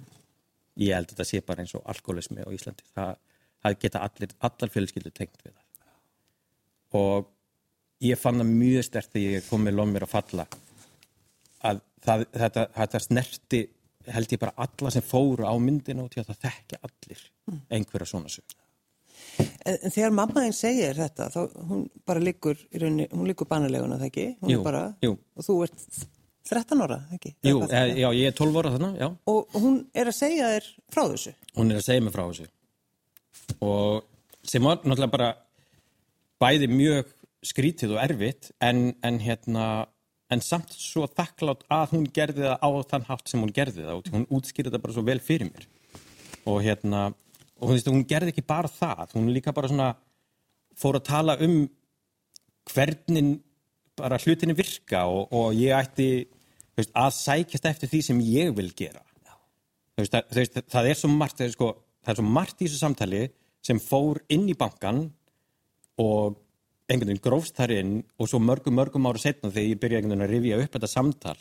ég 0.80 0.96
held 0.96 1.10
að 1.10 1.18
þetta 1.18 1.28
sé 1.28 1.42
bara 1.44 1.64
eins 1.64 1.74
og 1.76 1.88
alkoholismi 1.92 2.46
á 2.46 2.50
Íslandi. 2.56 2.86
Það, 2.96 3.18
það 3.64 3.80
geta 3.82 4.04
allir, 4.06 4.36
allar 4.48 4.72
fjölskyldu 4.76 5.12
tengt 5.12 5.42
við 5.44 5.56
það. 5.56 5.66
Og 7.00 7.28
ég 8.06 8.20
fann 8.20 8.40
það 8.40 8.54
mjög 8.54 8.86
stert 8.88 9.12
þegar 9.14 9.36
ég 9.36 9.50
kom 9.50 9.66
með 9.68 9.78
lómir 9.80 10.06
að 10.06 10.14
falla 10.14 10.46
að 11.68 11.82
það, 12.06 12.26
þetta, 12.34 12.66
þetta 12.78 13.02
snerti 13.04 13.62
held 14.10 14.34
ég 14.34 14.42
bara 14.42 14.66
alla 14.66 14.92
sem 14.94 15.06
fóru 15.06 15.46
á 15.46 15.54
myndinu 15.60 16.06
og 16.06 16.14
til 16.14 16.24
að 16.24 16.32
það 16.32 16.44
þekkja 16.46 16.82
allir 16.88 17.26
einhverja 17.76 18.10
svona 18.14 18.32
sög 18.32 18.56
En, 19.40 19.78
þegar 19.92 20.14
mamma 20.16 20.44
þín 20.46 20.56
segir 20.56 20.96
þetta, 20.98 21.28
þá 21.34 21.66
hún 21.70 21.84
bara 22.08 22.22
liggur, 22.24 22.58
í 22.74 22.80
rauninni, 22.82 23.10
hún 23.12 23.28
liggur 23.30 23.48
banaleguna, 23.50 24.00
það 24.00 24.10
ekki? 24.10 24.26
Hún 24.42 24.54
Jú, 24.56 24.64
bara, 24.66 24.82
jú. 25.06 25.12
Og 25.38 25.46
þú 25.46 25.58
ert 25.68 25.90
13 26.50 26.82
ára, 26.86 26.98
ekki? 27.14 27.34
Jú, 27.46 27.60
e, 27.68 27.82
já, 28.00 28.08
ég 28.18 28.32
er 28.32 28.38
12 28.40 28.58
ára 28.62 28.72
þannig, 28.76 28.96
já 29.04 29.10
Og 29.30 29.60
hún 29.62 29.78
er 29.94 30.10
að 30.10 30.18
segja 30.18 30.48
þér 30.56 30.70
frá 30.96 31.04
þessu. 31.12 31.34
hún 31.60 31.72
er 31.72 31.78
að 31.82 31.86
segja 31.86 32.06
mig 32.08 32.16
frá 32.16 32.24
þessu 32.26 32.48
og 33.66 34.04
sem 34.50 34.64
var 34.64 34.82
náttúrulega 34.84 35.12
bara 35.14 35.30
bæði 36.42 36.68
mjög 36.72 37.14
skrítið 37.50 37.96
og 37.96 38.02
erfitt 38.04 38.52
en, 38.62 38.94
en 39.04 39.20
hérna 39.24 39.66
en 40.30 40.42
samt 40.46 40.74
svo 40.78 41.08
þakklátt 41.10 41.66
að 41.74 41.96
hún 41.96 42.06
gerði 42.14 42.46
það 42.46 42.62
á 42.62 42.70
þann 42.92 43.08
hátt 43.10 43.32
sem 43.32 43.42
hún 43.42 43.54
gerði 43.56 43.86
það 43.86 43.96
og 43.98 44.12
hún 44.14 44.28
útskýrði 44.38 44.74
það 44.74 44.84
bara 44.86 44.96
svo 44.98 45.06
vel 45.08 45.20
fyrir 45.24 45.50
mér 45.50 45.66
og 46.50 46.62
hérna 46.66 47.04
og 47.60 47.74
veist, 47.74 47.90
hún 47.92 48.08
gerði 48.08 48.34
ekki 48.34 48.46
bara 48.48 48.72
það. 48.72 49.16
Hún 49.18 49.30
líka 49.36 49.54
bara 49.56 49.70
svona 49.72 49.92
fór 50.80 51.00
að 51.00 51.08
tala 51.10 51.38
um 51.44 51.62
hvernig 52.70 53.38
bara 54.00 54.20
hlutinni 54.22 54.56
virka 54.56 55.06
og, 55.12 55.34
og 55.36 55.54
ég 55.58 55.76
ætti 55.76 56.10
veist, 56.78 56.92
að 56.96 57.14
sækjast 57.18 57.70
eftir 57.70 57.92
því 57.92 58.02
sem 58.06 58.20
ég 58.24 58.52
vil 58.58 58.72
gera. 58.78 59.04
Veist, 60.00 60.16
það, 60.16 60.64
það 60.72 60.88
er 60.88 61.00
svo 61.00 61.10
margt 61.12 61.40
það 61.40 61.50
er, 61.50 61.56
sko, 61.56 61.70
það 62.06 62.14
er 62.14 62.20
svo 62.22 62.28
margt 62.38 62.62
í 62.62 62.68
þessu 62.68 62.80
samtali 62.80 63.24
sem 63.66 63.82
fór 63.84 64.22
inn 64.32 64.46
í 64.48 64.56
bankan 64.58 65.02
og 66.00 66.38
einhvern 66.90 67.12
veginn 67.12 67.24
grófst 67.24 67.58
þar 67.60 67.74
inn 67.76 67.96
og 68.18 68.30
svo 68.32 68.40
mörgum 68.42 68.78
mörgum 68.80 69.10
ára 69.10 69.22
setna 69.22 69.52
þegar 69.52 69.68
ég 69.68 69.82
byrja 69.82 70.00
einhvern 70.00 70.16
veginn 70.16 70.26
að 70.26 70.34
rifja 70.34 70.62
upp 70.64 70.78
þetta 70.78 70.90
samtal 70.90 71.36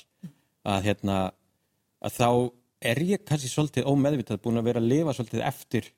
að 0.69 0.89
hérna 0.89 1.19
að 2.05 2.19
þá 2.19 2.29
er 2.91 3.03
ég 3.07 3.25
kannski 3.27 3.51
svolítið 3.53 3.89
ómeðvitað 3.89 4.43
búin 4.43 4.61
að 4.61 4.69
vera 4.69 4.83
að 4.83 4.91
lifa 4.93 5.15
svolítið 5.17 5.45
eftir 5.49 5.89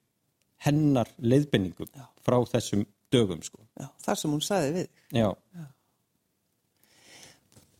hennar 0.67 1.11
leiðbenningum 1.19 1.90
frá 2.25 2.38
þessum 2.52 2.87
dögum 3.12 3.43
sko. 3.43 3.62
Já, 3.81 3.88
þar 4.05 4.19
sem 4.21 4.35
hún 4.35 4.43
sagði 4.45 4.73
við. 4.79 4.90
Já, 5.17 5.31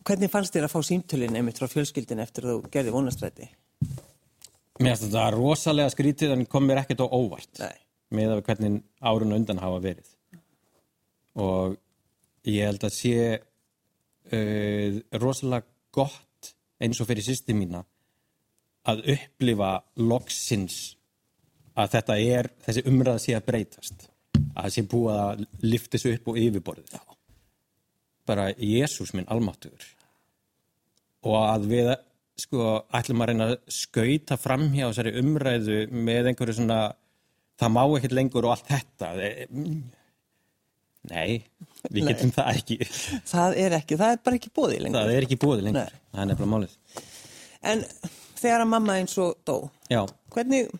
Hvernig 0.01 0.31
fannst 0.33 0.55
þér 0.55 0.65
að 0.65 0.71
fá 0.73 0.81
símtölin 0.81 1.35
einmitt 1.37 1.59
frá 1.61 1.69
fjölskyldin 1.69 2.23
eftir 2.23 2.47
að 2.47 2.55
þú 2.55 2.69
gerði 2.73 2.93
vonastræti? 2.95 3.51
mér 4.81 4.95
finnst 4.95 5.11
þetta 5.11 5.27
rosalega 5.35 5.93
skrítið 5.93 6.35
en 6.35 6.47
kom 6.49 6.65
mér 6.65 6.81
ekkert 6.81 7.03
á 7.05 7.07
óvart 7.13 7.61
Nei. 7.61 7.77
með 8.17 8.35
að 8.35 8.43
hvernig 8.47 8.79
árun 8.97 9.35
undan 9.37 9.61
hafa 9.61 9.81
verið 9.83 10.09
og 11.41 11.77
ég 12.49 12.65
held 12.65 12.85
að 12.87 12.95
sé 12.95 13.15
uh, 13.37 14.99
rosalega 15.21 15.67
gott 15.93 16.53
eins 16.81 17.01
og 17.01 17.09
fyrir 17.11 17.25
sýsti 17.25 17.55
mína 17.55 17.83
að 18.89 19.05
upplifa 19.13 19.75
loksins 20.01 20.95
að 21.79 21.91
þetta 21.95 22.17
er, 22.19 22.49
þessi 22.65 22.83
umræða 22.91 23.21
sé 23.23 23.35
að 23.37 23.45
breytast 23.47 24.07
að 24.41 24.63
það 24.65 24.73
sé 24.75 24.83
búið 24.91 25.19
að 25.21 25.43
lifta 25.63 25.97
þessu 25.97 26.13
upp 26.17 26.27
og 26.33 26.39
yfirborðið 26.41 26.95
Já. 26.97 27.01
bara 28.27 28.47
Jésús 28.57 29.13
minn 29.15 29.29
almáttugur 29.31 29.85
og 31.29 31.37
að 31.45 31.67
við 31.71 31.91
sko 32.41 32.65
ætlum 32.97 33.21
að 33.21 33.29
reyna 33.31 33.47
að 33.51 33.55
skauta 33.71 34.37
framhjá 34.41 34.87
þessari 34.89 35.11
umræðu 35.21 35.79
með 35.93 36.31
einhverju 36.31 36.57
svona 36.57 36.79
það 37.61 37.73
má 37.75 37.81
ekkert 37.97 38.15
lengur 38.17 38.47
og 38.47 38.55
allt 38.55 38.71
þetta 38.71 39.09
Eh, 39.21 39.43
mm, 39.51 39.81
nei, 41.11 41.43
við 41.91 42.03
Nei. 42.03 42.11
getum 42.13 42.31
það 42.35 42.49
ekki 42.55 42.77
Það 43.29 43.55
er 43.63 43.75
ekki, 43.79 43.97
það 44.01 44.15
er 44.15 44.19
bara 44.25 44.39
ekki 44.39 44.51
bóðið 44.57 44.81
lengur. 44.85 44.99
það 45.05 45.15
er 45.19 45.27
ekki 45.27 45.37
búið 45.43 45.63
lengur, 45.67 45.91
Nei. 45.93 46.01
það 46.15 46.23
er 46.25 46.29
nefnilega 46.31 46.53
málið 46.55 46.75
En 47.71 47.83
þegar 48.41 48.63
að 48.65 48.71
mamma 48.73 48.97
eins 48.97 49.15
og 49.21 49.35
dó, 49.45 49.55
já, 49.91 50.01
hvernig, 50.33 50.71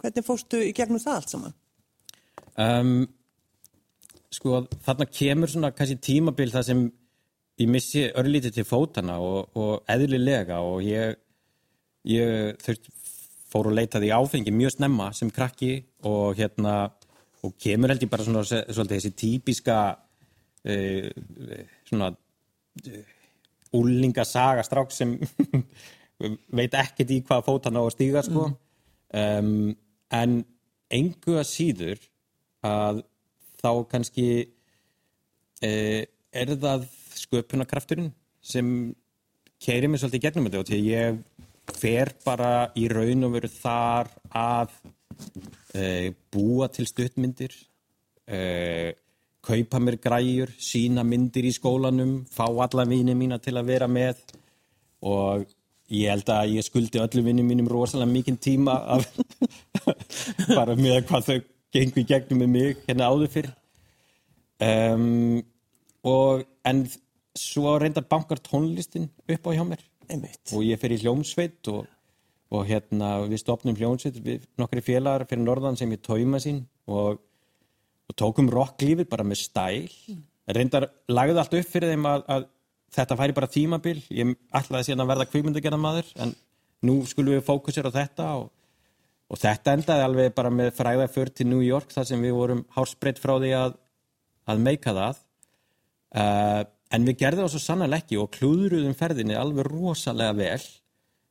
hvernig 0.00 0.26
fórstu 0.26 0.62
í 0.64 0.74
gegnum 0.76 1.02
það 1.02 1.18
allt 1.18 1.34
saman? 1.34 1.56
um, 2.60 2.94
sko 4.30 4.64
þarna 4.84 5.08
kemur 5.10 5.50
svona 5.50 5.72
kannski 5.76 5.98
tímabil 6.02 6.50
það 6.52 6.66
sem 6.70 6.84
ég 7.60 7.68
missi 7.70 8.06
örlítið 8.16 8.56
til 8.56 8.66
fótana 8.68 9.18
og, 9.20 9.50
og 9.58 9.90
eðlilega 9.90 10.60
og 10.64 10.80
ég, 10.86 11.18
ég 12.08 12.56
þurft 12.62 12.88
fór 13.50 13.70
og 13.70 13.76
leitaði 13.76 14.10
í 14.10 14.14
áfengi 14.14 14.54
mjög 14.54 14.76
snemma 14.76 15.10
sem 15.16 15.30
krakki 15.34 15.72
og 16.06 16.38
hérna 16.38 16.76
og 17.44 17.56
kemur 17.60 17.90
held 17.90 18.04
ég 18.04 18.12
bara 18.12 18.26
svona 18.26 18.44
svolítið 18.46 18.96
þessi 18.96 19.12
típiska 19.18 19.78
uh, 20.70 21.08
svona 21.88 22.12
uh, 22.14 23.16
úlingasaga 23.76 24.64
strák 24.66 24.94
sem 24.94 25.16
veit 26.58 26.74
ekkert 26.76 27.12
í 27.14 27.22
hvað 27.26 27.46
fót 27.46 27.68
hann 27.68 27.80
á 27.80 27.82
að 27.82 27.94
stíga 27.96 28.24
sko 28.26 28.48
um, 28.50 29.70
en 30.10 30.40
engu 30.90 31.36
að 31.38 31.48
síður 31.48 32.06
að 32.66 33.02
þá 33.60 33.70
kannski 33.90 34.28
uh, 35.64 36.02
er 36.30 36.54
það 36.62 36.86
sköpunarkrafturinn 37.20 38.10
sem 38.40 38.94
keiri 39.60 39.90
mig 39.90 40.00
svolítið 40.00 40.24
gegnum 40.26 40.48
þetta 40.48 40.62
og 40.62 40.70
því 40.70 40.80
ég 40.86 41.20
fer 41.76 42.14
bara 42.24 42.70
í 42.78 42.86
raun 42.90 43.28
og 43.28 43.36
veru 43.36 43.50
þar 43.52 44.10
að 44.34 44.72
uh, 45.76 46.08
búa 46.32 46.70
til 46.72 46.88
stuttmyndir 46.88 47.54
uh, 48.32 48.90
kaupa 49.44 49.80
mér 49.80 49.96
græjur 50.02 50.52
sína 50.60 51.04
myndir 51.06 51.48
í 51.48 51.54
skólanum 51.54 52.20
fá 52.28 52.46
alla 52.48 52.84
vini 52.88 53.14
mína 53.16 53.40
til 53.40 53.56
að 53.60 53.72
vera 53.72 53.88
með 53.88 54.20
og 55.06 55.46
ég 55.90 56.10
held 56.12 56.30
að 56.30 56.56
ég 56.56 56.66
skuldi 56.66 57.00
öllum 57.02 57.26
vinnum 57.26 57.48
mínum 57.50 57.70
rosalega 57.70 58.10
mikinn 58.10 58.38
tíma 58.38 58.76
af 58.96 59.06
bara 60.58 60.76
með 60.78 61.02
hvað 61.08 61.28
þau 61.28 61.38
gengu 61.74 62.02
í 62.02 62.08
gegnum 62.08 62.42
með 62.42 62.52
mig 62.54 62.82
hérna 62.86 63.10
áður 63.10 63.32
fyrr. 63.34 63.52
Um, 64.60 65.40
og 66.06 66.44
en 66.68 66.84
svo 67.36 67.76
reyndar 67.80 68.06
bankar 68.10 68.42
tónlistin 68.44 69.08
upp 69.30 69.48
á 69.48 69.50
hjá 69.56 69.64
mér. 69.66 69.82
Einmitt. 70.10 70.50
og 70.50 70.64
ég 70.66 70.78
fer 70.82 70.90
í 70.90 70.98
hljómsveit 70.98 71.68
og, 71.70 71.84
og 72.50 72.64
hérna 72.66 73.20
við 73.30 73.44
stopnum 73.44 73.76
hljómsveit 73.78 74.16
við 74.24 74.46
nokkri 74.58 74.82
félagar 74.82 75.22
fyrir 75.30 75.44
norðan 75.44 75.78
sem 75.78 75.92
ég 75.94 76.02
tóima 76.02 76.40
sín 76.42 76.64
og, 76.90 77.20
og 78.10 78.16
tókum 78.18 78.50
rocklífið 78.50 79.06
bara 79.10 79.26
með 79.26 79.44
stæl. 79.44 79.86
Reyndar 80.50 80.88
lagði 81.06 81.38
allt 81.38 81.54
upp 81.60 81.70
fyrir 81.70 81.94
þeim 81.94 82.08
að, 82.10 82.24
að 82.26 82.48
þetta 82.94 83.18
færi 83.20 83.36
bara 83.36 83.50
tímabil. 83.50 83.98
Ég 84.12 84.32
ætlaði 84.56 84.88
síðan 84.88 85.04
að 85.04 85.12
verða 85.12 85.28
kvikmyndagerða 85.30 85.80
maður 85.80 86.10
en 86.24 86.34
nú 86.86 86.96
skulum 87.08 87.36
við 87.36 87.46
fókusera 87.46 87.92
á 87.92 87.96
þetta 87.98 88.26
og, 88.40 88.50
og 89.30 89.40
þetta 89.40 89.76
endaði 89.76 90.06
alveg 90.06 90.34
bara 90.36 90.52
með 90.54 90.72
fræða 90.78 91.08
för 91.12 91.32
til 91.34 91.48
New 91.50 91.62
York 91.64 91.92
þar 91.94 92.08
sem 92.10 92.24
við 92.24 92.36
vorum 92.38 92.64
hárspreitt 92.76 93.20
frá 93.22 93.36
því 93.38 93.54
að, 93.58 93.78
að 94.50 94.66
meika 94.66 94.96
það. 94.96 95.24
Uh, 96.10 96.62
en 96.90 97.06
við 97.06 97.20
gerðum 97.22 97.46
það 97.46 97.54
svo 97.54 97.62
sannarlega 97.62 98.04
ekki 98.04 98.18
og 98.18 98.30
klúðruðum 98.34 98.96
ferðinni 98.98 99.38
alveg 99.38 99.68
rosalega 99.70 100.36
vel. 100.40 100.62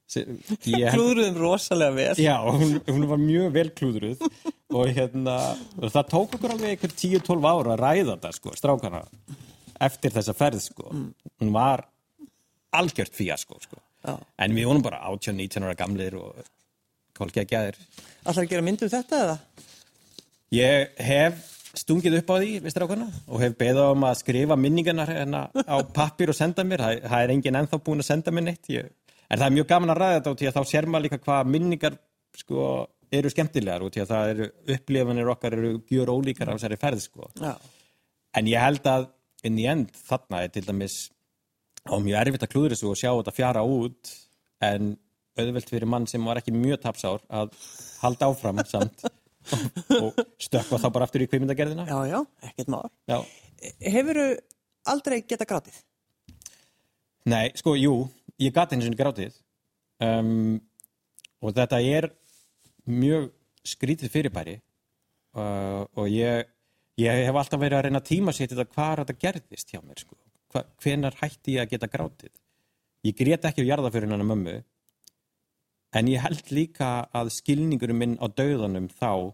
Ég, 0.09 0.87
Klúðruðum 0.95 1.35
rosalega 1.37 1.93
vel. 1.93 2.13
Já, 2.23 2.37
hún, 2.47 2.79
hún 2.87 3.03
var 3.11 3.19
mjög 3.21 3.51
vel 3.53 3.67
klúðruð 3.77 4.23
og 4.73 4.89
hérna, 4.95 5.35
og 5.77 5.91
það 5.93 6.09
tók 6.13 6.33
okkur 6.37 6.55
alveg 6.55 6.73
einhver 6.73 6.95
10-12 6.95 7.45
ára 7.49 7.75
að 7.75 7.83
ræða 7.83 8.15
þetta 8.15 8.31
sko, 8.33 8.53
strákana, 8.57 9.03
eftir 9.79 10.13
þessa 10.15 10.35
ferð 10.37 10.63
sko, 10.63 10.89
hún 10.91 11.53
var 11.55 11.85
algjört 12.75 13.15
fíasko 13.17 13.59
sko, 13.63 13.79
Já. 14.05 14.15
en 14.15 14.57
við 14.57 14.69
vorum 14.69 14.85
bara 14.85 15.01
18-19 15.09 15.65
ára 15.65 15.77
gamlir 15.79 16.17
og 16.19 16.43
kolki 17.17 17.43
að 17.43 17.53
gæðir. 17.53 17.79
Ætlar 18.23 18.43
að 18.43 18.51
gera 18.53 18.65
myndu 18.65 18.89
þetta 18.91 19.23
eða? 19.25 19.39
Ég 20.55 21.01
hef 21.05 21.47
stungið 21.77 22.19
upp 22.19 22.31
á 22.33 22.35
því, 22.41 22.53
við 22.65 22.73
strákana, 22.73 23.07
og 23.29 23.43
hef 23.43 23.57
beðað 23.59 23.91
um 23.93 24.05
að 24.07 24.19
skrifa 24.23 24.57
minningarnar 24.57 25.11
hérna 25.13 25.43
á 25.53 25.77
pappir 25.93 26.31
og 26.31 26.37
senda 26.37 26.65
mér, 26.65 26.81
það, 26.81 27.03
það 27.11 27.25
er 27.25 27.33
enginn 27.35 27.59
ennþá 27.59 27.81
búin 27.85 28.01
að 28.01 28.09
senda 28.09 28.33
mér 28.33 28.47
neitt, 28.47 28.71
ég, 28.73 28.87
en 29.29 29.37
það 29.37 29.45
er 29.45 29.57
mjög 29.57 29.67
gaman 29.69 29.93
að 29.93 30.01
ræða 30.01 30.15
þetta 30.15 30.31
og 30.33 30.39
því 30.39 30.49
að 30.49 30.57
þá 30.57 30.71
sér 30.71 30.87
maður 30.89 31.05
líka 31.05 31.21
hvað 31.27 31.51
minningar 31.53 31.99
sko, 32.39 32.65
eru 33.19 33.31
skemmtilegar 33.33 33.85
og 33.85 33.93
því 33.93 34.03
að 34.03 34.11
það 34.13 34.31
eru 34.33 34.49
upplifanir 34.75 35.31
okkar 35.33 35.57
eru 35.57 35.71
gjör 35.89 36.11
ólíkar 36.13 36.49
af 36.49 36.59
þessari 36.59 36.79
ferð 36.81 37.05
sko. 37.05 37.29
Já. 37.41 37.53
En 38.37 38.49
ég 38.49 38.61
held 38.61 38.89
að 38.89 39.07
inn 39.47 39.59
í 39.59 39.67
end 39.71 39.93
þarna 40.07 40.43
er 40.45 40.53
til 40.53 40.65
dæmis 40.67 40.97
á 41.87 41.95
mjög 41.95 42.19
erfitt 42.21 42.45
að 42.45 42.51
klúður 42.53 42.75
þessu 42.75 42.89
og 42.91 42.99
sjá 42.99 43.11
þetta 43.11 43.35
fjara 43.35 43.63
út 43.63 44.11
en 44.65 44.95
auðvelt 45.39 45.71
fyrir 45.71 45.87
mann 45.89 46.07
sem 46.09 46.25
var 46.27 46.41
ekki 46.41 46.53
mjög 46.55 46.81
tapsár 46.83 47.23
að 47.31 47.53
halda 48.01 48.29
áfram 48.31 48.59
samt 48.67 49.05
og, 50.03 50.17
stökkva 50.41 50.79
þá 50.81 50.89
bara 50.93 51.07
aftur 51.07 51.23
í 51.23 51.29
kveimyndagerðina. 51.31 51.85
Já, 51.87 51.99
já, 52.11 52.19
ekkert. 52.49 52.89
Já. 53.09 53.17
Hefur 53.95 54.19
aldrei 54.89 55.21
geta 55.27 55.47
grátið? 55.47 55.79
Nei, 57.29 57.51
sko, 57.59 57.75
jú, 57.79 57.93
ég 58.41 58.53
gati 58.55 58.75
einu 58.75 58.87
sinni 58.87 58.99
grátið 58.99 59.35
um, 60.03 60.57
og 61.43 61.55
þetta 61.57 61.81
er 61.83 62.09
mjög 62.89 63.29
skrítið 63.67 64.13
fyrirbæri 64.13 64.55
uh, 65.37 65.83
og 65.99 66.07
ég, 66.09 66.47
ég 66.99 67.25
hef 67.27 67.39
alltaf 67.39 67.61
verið 67.61 67.79
að 67.79 67.85
reyna 67.87 68.01
að 68.01 68.09
tíma 68.09 68.33
sér 68.35 68.51
þetta 68.51 68.67
hvað 68.73 69.03
þetta 69.03 69.19
gerðist 69.23 69.73
hjá 69.73 69.79
mér, 69.81 70.01
sko. 70.01 70.17
Hva, 70.49 70.65
hvenar 70.81 71.17
hætti 71.19 71.55
ég 71.55 71.65
að 71.65 71.75
geta 71.75 71.91
grátið? 71.91 72.33
Ég 73.05 73.15
grét 73.15 73.45
ekki 73.47 73.63
á 73.63 73.69
jarðaförinn 73.69 74.15
hann 74.15 74.27
mömmu 74.27 74.57
en 75.95 76.09
ég 76.09 76.21
held 76.21 76.51
líka 76.53 76.89
að 77.15 77.31
skilningurum 77.33 78.01
minn 78.01 78.17
á 78.21 78.25
dauðanum 78.29 78.89
þá 78.93 79.33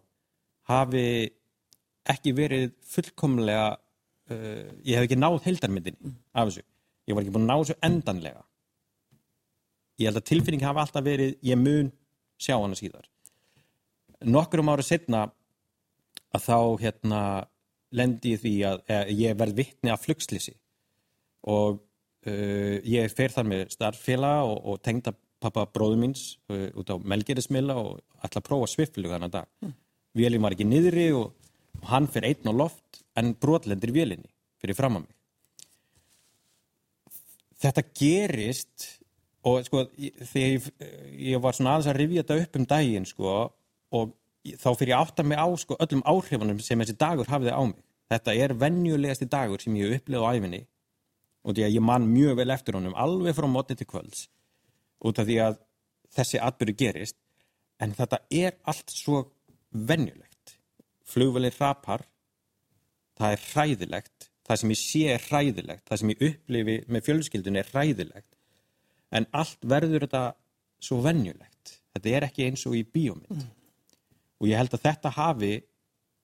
hafi 0.69 1.07
ekki 2.09 2.33
verið 2.37 2.69
fullkomlega 2.85 3.75
uh, 3.75 4.67
ég 4.85 4.95
hef 4.95 5.07
ekki 5.07 5.19
náð 5.19 5.41
heildarmyndinni 5.47 6.13
af 6.33 6.49
þessu 6.51 6.63
ég 7.09 7.17
var 7.17 7.25
ekki 7.25 7.35
búin 7.35 7.47
að 7.47 7.51
ná 7.51 7.63
þessu 7.63 7.77
endanlega 7.89 8.45
ég 9.99 10.09
held 10.09 10.21
að 10.21 10.29
tilfinning 10.31 10.65
hafa 10.65 10.85
alltaf 10.85 11.05
verið 11.05 11.35
ég 11.45 11.59
mun 11.59 11.91
sjá 12.39 12.55
hana 12.55 12.77
síðar 12.77 13.09
nokkurum 14.25 14.71
ára 14.71 14.85
setna 14.85 15.25
að 16.35 16.47
þá 16.47 16.57
hérna 16.83 17.21
lendi 17.95 18.35
því 18.39 18.53
að 18.69 18.81
eh, 18.89 19.11
ég 19.13 19.37
verð 19.39 19.59
vittni 19.59 19.93
af 19.93 20.05
flugslýsi 20.05 20.55
og 21.45 21.77
uh, 22.25 22.77
ég 22.81 23.11
fer 23.13 23.33
þar 23.33 23.45
með 23.51 23.67
starffélag 23.75 24.49
og, 24.49 24.57
og 24.65 24.79
tengda 24.81 25.13
pappa 25.43 25.67
bróðu 25.69 25.99
míns 26.01 26.23
uh, 26.49 26.71
út 26.73 26.89
á 26.89 26.95
Melgerismilla 26.97 27.75
og 27.77 27.99
ætla 28.25 28.41
að 28.41 28.47
prófa 28.47 28.71
sviflug 28.71 29.13
þannig 29.13 29.33
dag. 29.35 29.49
Mm. 29.61 29.75
vélinn 30.17 30.45
var 30.45 30.55
ekki 30.55 30.65
niðri 30.65 31.09
og, 31.13 31.51
og 31.81 31.87
hann 31.91 32.09
fer 32.09 32.25
einn 32.25 32.49
á 32.49 32.53
loft 32.55 33.03
en 33.19 33.35
brotlendir 33.37 33.93
vélinni 33.93 34.31
fyrir 34.61 34.77
fram 34.77 34.97
að 34.97 35.05
mig. 35.05 35.13
Þetta 37.61 37.85
gerist 37.95 38.89
og 39.45 39.61
sko 39.67 39.85
þegar 39.93 40.49
ég, 40.49 40.69
ég 41.35 41.41
var 41.43 41.55
svona 41.55 41.75
aðeins 41.75 41.91
að 41.91 41.99
rifja 42.01 42.23
þetta 42.23 42.41
upp 42.41 42.59
um 42.59 42.69
daginn 42.73 43.09
sko 43.09 43.35
og 43.95 44.15
þá 44.53 44.69
fyrir 44.77 44.93
ég 44.93 45.01
átta 45.01 45.25
mig 45.25 45.39
á 45.41 45.47
sko 45.57 45.77
öllum 45.81 46.03
áhrifunum 46.05 46.61
sem 46.61 46.79
þessi 46.81 46.97
dagur 47.01 47.29
hafiði 47.31 47.53
á 47.55 47.63
mig. 47.65 47.81
Þetta 48.11 48.35
er 48.37 48.53
venjulegasti 48.61 49.27
dagur 49.29 49.61
sem 49.61 49.75
ég 49.79 49.89
hef 49.89 50.03
upplifað 50.03 50.25
á 50.29 50.33
æfinni 50.37 50.61
og 51.45 51.55
því 51.55 51.65
að 51.65 51.75
ég 51.75 51.85
man 51.85 52.05
mjög 52.09 52.37
vel 52.39 52.53
eftir 52.53 52.77
honum 52.77 52.97
alveg 52.97 53.37
frá 53.37 53.47
móti 53.49 53.77
til 53.77 53.87
kvölds 53.89 54.27
út 55.05 55.19
af 55.21 55.27
því 55.27 55.39
að 55.45 55.57
þessi 56.15 56.41
atbyrju 56.41 56.77
gerist. 56.79 57.17
En 57.81 57.91
þetta 57.97 58.21
er 58.31 58.55
allt 58.63 58.93
svo 58.93 59.25
venjulegt. 59.71 60.55
Flugvelir 61.05 61.55
rapar. 61.59 62.05
Það 63.19 63.35
er 63.35 63.43
hræðilegt. 63.49 64.29
Það 64.45 64.61
sem 64.61 64.71
ég 64.71 64.79
sé 64.79 65.03
er 65.15 65.27
hræðilegt. 65.27 65.83
Það 65.89 66.01
sem 66.01 66.13
ég 66.13 66.23
upplifi 66.29 66.77
með 66.87 67.05
fjölskyldun 67.09 67.59
er 67.59 67.69
hræðilegt. 67.73 68.31
En 69.15 69.27
allt 69.35 69.67
verður 69.67 70.05
þetta 70.05 70.23
svo 70.83 71.01
venjulegt. 71.03 71.77
Þetta 71.95 72.15
er 72.15 72.27
ekki 72.29 72.47
eins 72.47 72.65
og 72.69 72.77
í 72.77 72.83
bíómynd. 72.85 73.29
mm. 73.35 73.64
Og 74.41 74.49
ég 74.49 74.59
held 74.59 74.73
að 74.75 74.85
þetta 74.87 75.13
hafi 75.15 75.53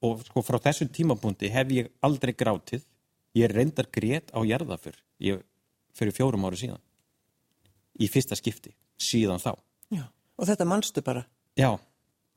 og 0.05 0.23
sko 0.25 0.43
frá 0.45 0.57
þessum 0.63 0.89
tímapunkti 0.93 1.51
hef 1.53 1.73
ég 1.75 1.91
aldrei 2.05 2.33
grátið. 2.33 2.85
Ég 3.37 3.51
reyndar 3.53 3.87
grét 3.87 4.33
á 4.35 4.39
jarðafur 4.43 4.97
ég 5.23 5.43
fyrir 5.95 6.15
fjórum 6.15 6.47
áru 6.47 6.57
síðan. 6.59 6.81
Í 8.01 8.09
fyrsta 8.11 8.35
skipti 8.35 8.73
síðan 8.99 9.39
þá. 9.39 9.53
Já. 9.91 10.03
og 10.39 10.47
þetta 10.47 10.67
mannstu 10.67 11.03
bara? 11.03 11.23
Já, 11.59 11.75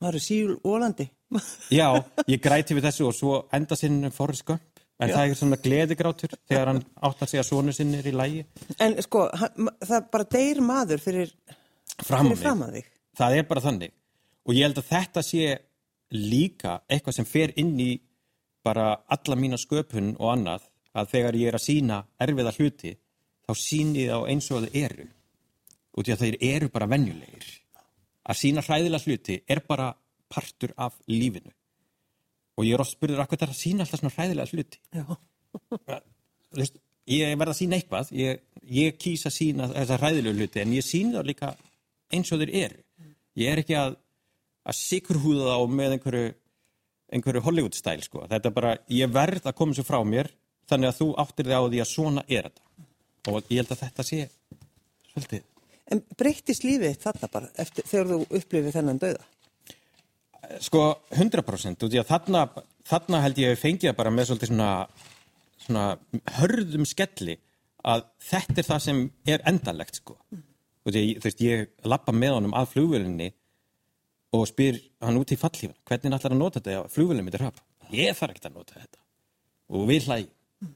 er 0.03 0.17
síl 0.19 0.57
ólandi 0.67 1.07
já, 1.79 1.87
ég 2.27 2.41
græti 2.43 2.75
við 2.75 2.89
þessu 2.89 3.05
og 3.07 3.15
svo 3.15 3.35
enda 3.55 3.77
sinn 3.79 4.11
Forrest 4.13 4.45
Gump. 4.45 4.63
En 4.95 5.09
Já. 5.09 5.15
það 5.17 5.29
er 5.29 5.37
svona 5.39 5.57
gleðigrátur 5.59 6.33
þegar 6.47 6.69
hann 6.71 6.77
áttar 7.03 7.27
sig 7.27 7.41
að 7.41 7.47
sonu 7.49 7.73
sinn 7.75 7.89
er 7.97 8.05
í 8.07 8.13
lægi 8.15 8.45
en 8.79 8.93
sko, 9.03 9.25
hann, 9.35 9.67
það 9.83 10.05
bara 10.13 10.27
deyr 10.31 10.61
maður 10.63 11.01
fyrir 11.03 11.33
fram 11.99 12.31
að 12.31 12.77
þig. 12.77 12.87
Það 13.19 13.35
er 13.35 13.49
bara 13.49 13.63
þannig. 13.65 13.91
Og 14.45 14.55
ég 14.55 14.67
held 14.67 14.79
að 14.79 14.87
þetta 14.93 15.23
sé 15.25 15.49
líka 16.13 16.79
eitthvað 16.89 17.17
sem 17.17 17.27
fer 17.27 17.53
inn 17.59 17.73
í 17.79 17.91
bara 18.65 18.93
alla 19.11 19.37
mína 19.37 19.57
sköpun 19.61 20.15
og 20.19 20.31
annað 20.33 20.69
að 20.95 21.11
þegar 21.11 21.37
ég 21.39 21.51
er 21.51 21.57
að 21.57 21.65
sína 21.65 21.99
erfiða 22.21 22.53
hluti 22.55 22.95
þá 23.45 23.53
síni 23.59 24.05
ég 24.05 24.13
þá 24.13 24.31
eins 24.31 24.49
og 24.51 24.63
það 24.63 24.79
eru. 24.85 25.05
Út 25.95 26.09
í 26.09 26.13
að 26.15 26.23
þeir 26.23 26.37
eru 26.49 26.71
bara 26.73 26.89
venjulegir. 26.91 27.45
Að 28.25 28.39
sína 28.39 28.63
hræðilega 28.65 29.05
hluti 29.05 29.37
er 29.47 29.61
bara 29.67 29.91
partur 30.31 30.73
af 30.81 30.97
lífinu. 31.07 31.53
Og 32.55 32.65
ég 32.65 32.75
er 32.75 32.81
oft 32.81 32.95
spurður 32.95 33.21
akkur 33.23 33.37
þetta 33.37 33.53
að 33.53 33.59
sína 33.59 33.85
alltaf 33.85 34.01
svona 34.01 34.15
hræðilega 34.15 34.51
hluti? 34.55 34.81
Ég 37.05 37.35
verð 37.37 37.51
að 37.51 37.59
sína 37.59 37.77
eitthvað. 37.77 38.11
Ég, 38.17 38.41
ég 38.65 38.97
kýs 38.97 39.27
að 39.29 39.35
sína 39.35 39.69
þessa 39.73 39.99
hræðilegu 40.01 40.41
hluti 40.41 40.63
en 40.63 40.73
ég 40.73 40.87
sína 40.87 41.19
það 41.19 41.29
líka 41.29 41.51
eins 42.15 42.31
og 42.33 42.41
þeir 42.41 42.53
eru. 42.63 42.81
Ég 43.35 43.51
er 43.51 43.61
ekki 43.61 43.77
að, 43.77 43.97
að 44.65 44.79
sikurhúða 44.79 45.55
þá 45.55 45.75
með 45.79 45.97
einhverju, 45.97 46.31
einhverju 47.15 47.43
Hollywood 47.45 47.77
stæl 47.77 48.01
sko. 48.05 48.25
þetta 48.29 48.49
er 48.49 48.55
bara, 48.55 48.75
ég 48.89 49.11
verð 49.13 49.45
að 49.45 49.57
koma 49.59 49.77
svo 49.77 49.85
frá 49.87 49.99
mér 50.03 50.31
þannig 50.69 50.91
að 50.91 51.01
þú 51.01 51.09
áttir 51.21 51.49
þig 51.49 51.57
á 51.57 51.63
því 51.65 51.83
að 51.83 51.91
svona 51.91 52.25
er 52.27 52.49
þetta 52.49 53.31
og 53.31 53.51
ég 53.51 53.61
held 53.61 53.75
að 53.75 53.83
þetta 53.83 54.07
sé 54.09 54.21
svolítið 55.11 55.43
en 55.93 56.01
breyttist 56.17 56.65
lífið 56.65 56.99
þarna 57.03 57.31
bara 57.31 57.49
eftir, 57.61 57.85
þegar 57.85 58.11
þú 58.11 58.19
upplifið 58.39 58.77
þennan 58.79 59.01
dauða 59.01 59.25
Sko 60.61 60.81
100% 61.15 61.85
út 61.85 61.95
í 61.95 61.99
að 61.99 62.09
þarna, 62.09 62.43
þarna 62.85 63.21
held 63.23 63.39
ég 63.41 63.55
að 63.55 63.61
fengið 63.61 63.89
það 63.89 63.97
bara 63.99 64.13
með 64.13 64.27
svolítið 64.29 64.51
svona, 64.51 64.69
svona 65.65 65.85
hörðum 66.39 66.87
skelli 66.89 67.37
að 67.85 68.05
þetta 68.29 68.61
er 68.61 68.67
það 68.67 68.83
sem 68.85 69.01
er 69.29 69.45
endalegt 69.49 69.99
sko. 70.01 70.17
Að 70.85 70.97
þú 70.97 71.23
veist 71.25 71.41
ég 71.41 71.65
lappa 71.89 72.13
með 72.13 72.37
honum 72.37 72.55
að 72.57 72.71
flugvölinni 72.73 73.31
og 74.35 74.49
spyr 74.49 74.79
hann 75.05 75.19
út 75.19 75.33
í 75.33 75.39
fallífan 75.39 75.77
hvernig 75.87 76.17
ætlar 76.17 76.35
að 76.35 76.41
nota 76.41 76.61
þetta 76.61 76.83
ef 76.83 76.95
flugvölin 76.95 77.25
mitt 77.25 77.37
er 77.37 77.45
hrapp. 77.45 77.61
Ég 77.93 78.17
þarf 78.17 78.35
ekki 78.35 78.49
að 78.49 78.57
nota 78.59 78.79
þetta 78.79 79.01
og 79.75 79.87
við 79.89 80.09
hlægjum. 80.09 80.73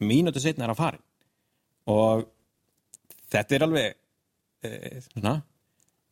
Mínútu 0.00 0.40
setna 0.40 0.66
er 0.66 0.72
að 0.72 0.80
fara 0.80 1.00
og 1.90 2.26
þetta 3.32 3.56
er 3.56 3.64
alveg 3.66 3.94
e, 4.64 4.70
svona 5.08 5.34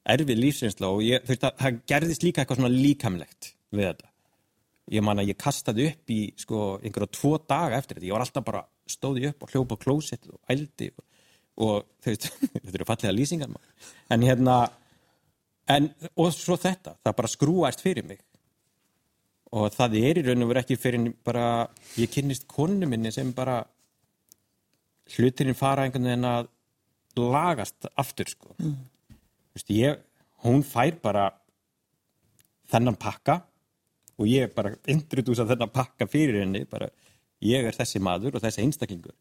erfið 0.08 0.40
lífsreynsla 0.42 0.90
og 0.92 1.02
ég, 1.04 1.24
veist 1.28 1.44
að 1.44 1.58
það 1.60 1.80
gerðist 1.92 2.24
líka 2.24 2.42
eitthvað 2.42 2.62
svona 2.62 2.72
líkamlegt 2.72 3.52
við 3.74 3.90
þetta. 3.90 4.10
Ég 4.88 5.04
man 5.04 5.20
að 5.20 5.34
ég 5.34 5.40
kastaði 5.40 5.90
upp 5.90 6.12
í 6.14 6.20
sko 6.40 6.62
einhverja 6.80 7.12
tvo 7.12 7.34
daga 7.44 7.76
eftir 7.76 7.98
þetta. 7.98 8.08
Ég 8.08 8.16
var 8.16 8.24
alltaf 8.24 8.46
bara 8.46 8.64
stóði 8.88 9.28
upp 9.28 9.44
og 9.44 9.52
hljópa 9.52 9.76
klósett 9.82 10.28
og 10.32 10.40
ældi 10.52 10.88
og, 10.94 11.04
og 11.66 11.90
þú 12.04 12.14
veist, 12.14 12.28
þetta 12.54 12.76
eru 12.78 12.88
fallega 12.88 13.16
lýsingar. 13.16 13.52
En 14.14 14.24
hérna, 14.24 14.62
en, 15.74 15.88
og 16.16 16.32
svo 16.34 16.58
þetta, 16.60 16.96
það 17.04 17.16
bara 17.20 17.32
skrúast 17.32 17.84
fyrir 17.84 18.06
mig. 18.08 18.20
Og 19.56 19.72
það 19.72 19.96
er 20.02 20.20
í 20.20 20.26
raun 20.26 20.44
og 20.44 20.50
veru 20.50 20.62
ekki 20.62 20.76
fyrir 20.80 21.08
bara, 21.24 21.66
ég 21.96 22.12
kynnist 22.12 22.48
konu 22.50 22.88
minni 22.88 23.12
sem 23.14 23.30
bara 23.36 23.62
hlutirinn 25.14 25.56
fara 25.56 25.86
einhvern 25.86 26.10
veginn 26.10 26.28
að 26.28 26.50
lagast 27.18 27.88
aftur 27.96 28.28
sko. 28.28 28.52
Mm 28.60 28.76
veist, 29.58 29.70
ég, 29.74 29.98
hún 30.44 30.62
fær 30.62 30.98
bara 31.02 31.28
þennan 32.70 32.98
pakka 33.00 33.42
og 34.18 34.28
ég 34.28 34.52
bara 34.54 34.74
introdusa 34.90 35.46
þennan 35.48 35.72
pakka 35.72 36.08
fyrir 36.10 36.42
henni 36.42 36.64
bara, 36.68 36.90
ég 37.40 37.66
er 37.66 37.74
þessi 37.76 38.00
maður 38.02 38.38
og 38.38 38.44
þessi 38.44 38.62
einstaklingur 38.64 39.16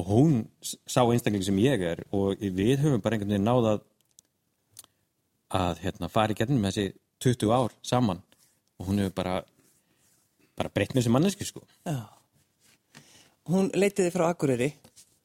og 0.00 0.08
hún 0.10 0.38
sá 0.62 1.02
einstaklingur 1.04 1.46
sem 1.46 1.60
ég 1.62 1.84
er 1.92 2.04
og 2.10 2.40
við 2.40 2.82
höfum 2.82 3.02
bara 3.02 3.16
einhvern 3.16 3.36
veginn 3.36 3.48
náða 3.48 3.78
að 5.54 5.82
hérna, 5.84 6.10
fara 6.12 6.34
í 6.34 6.38
gennum 6.38 6.66
þessi 6.68 6.90
20 7.24 7.52
ár 7.54 7.74
saman. 7.86 8.22
Og 8.80 8.88
hún 8.90 9.02
hefur 9.02 9.16
bara 9.16 9.34
bara 10.58 10.70
breytt 10.70 10.94
mér 10.94 11.06
sem 11.06 11.14
manneski 11.14 11.46
sko. 11.46 11.64
Já. 11.86 12.04
hún 13.50 13.68
leitiði 13.74 14.12
frá 14.14 14.28
Akureyri. 14.30 14.72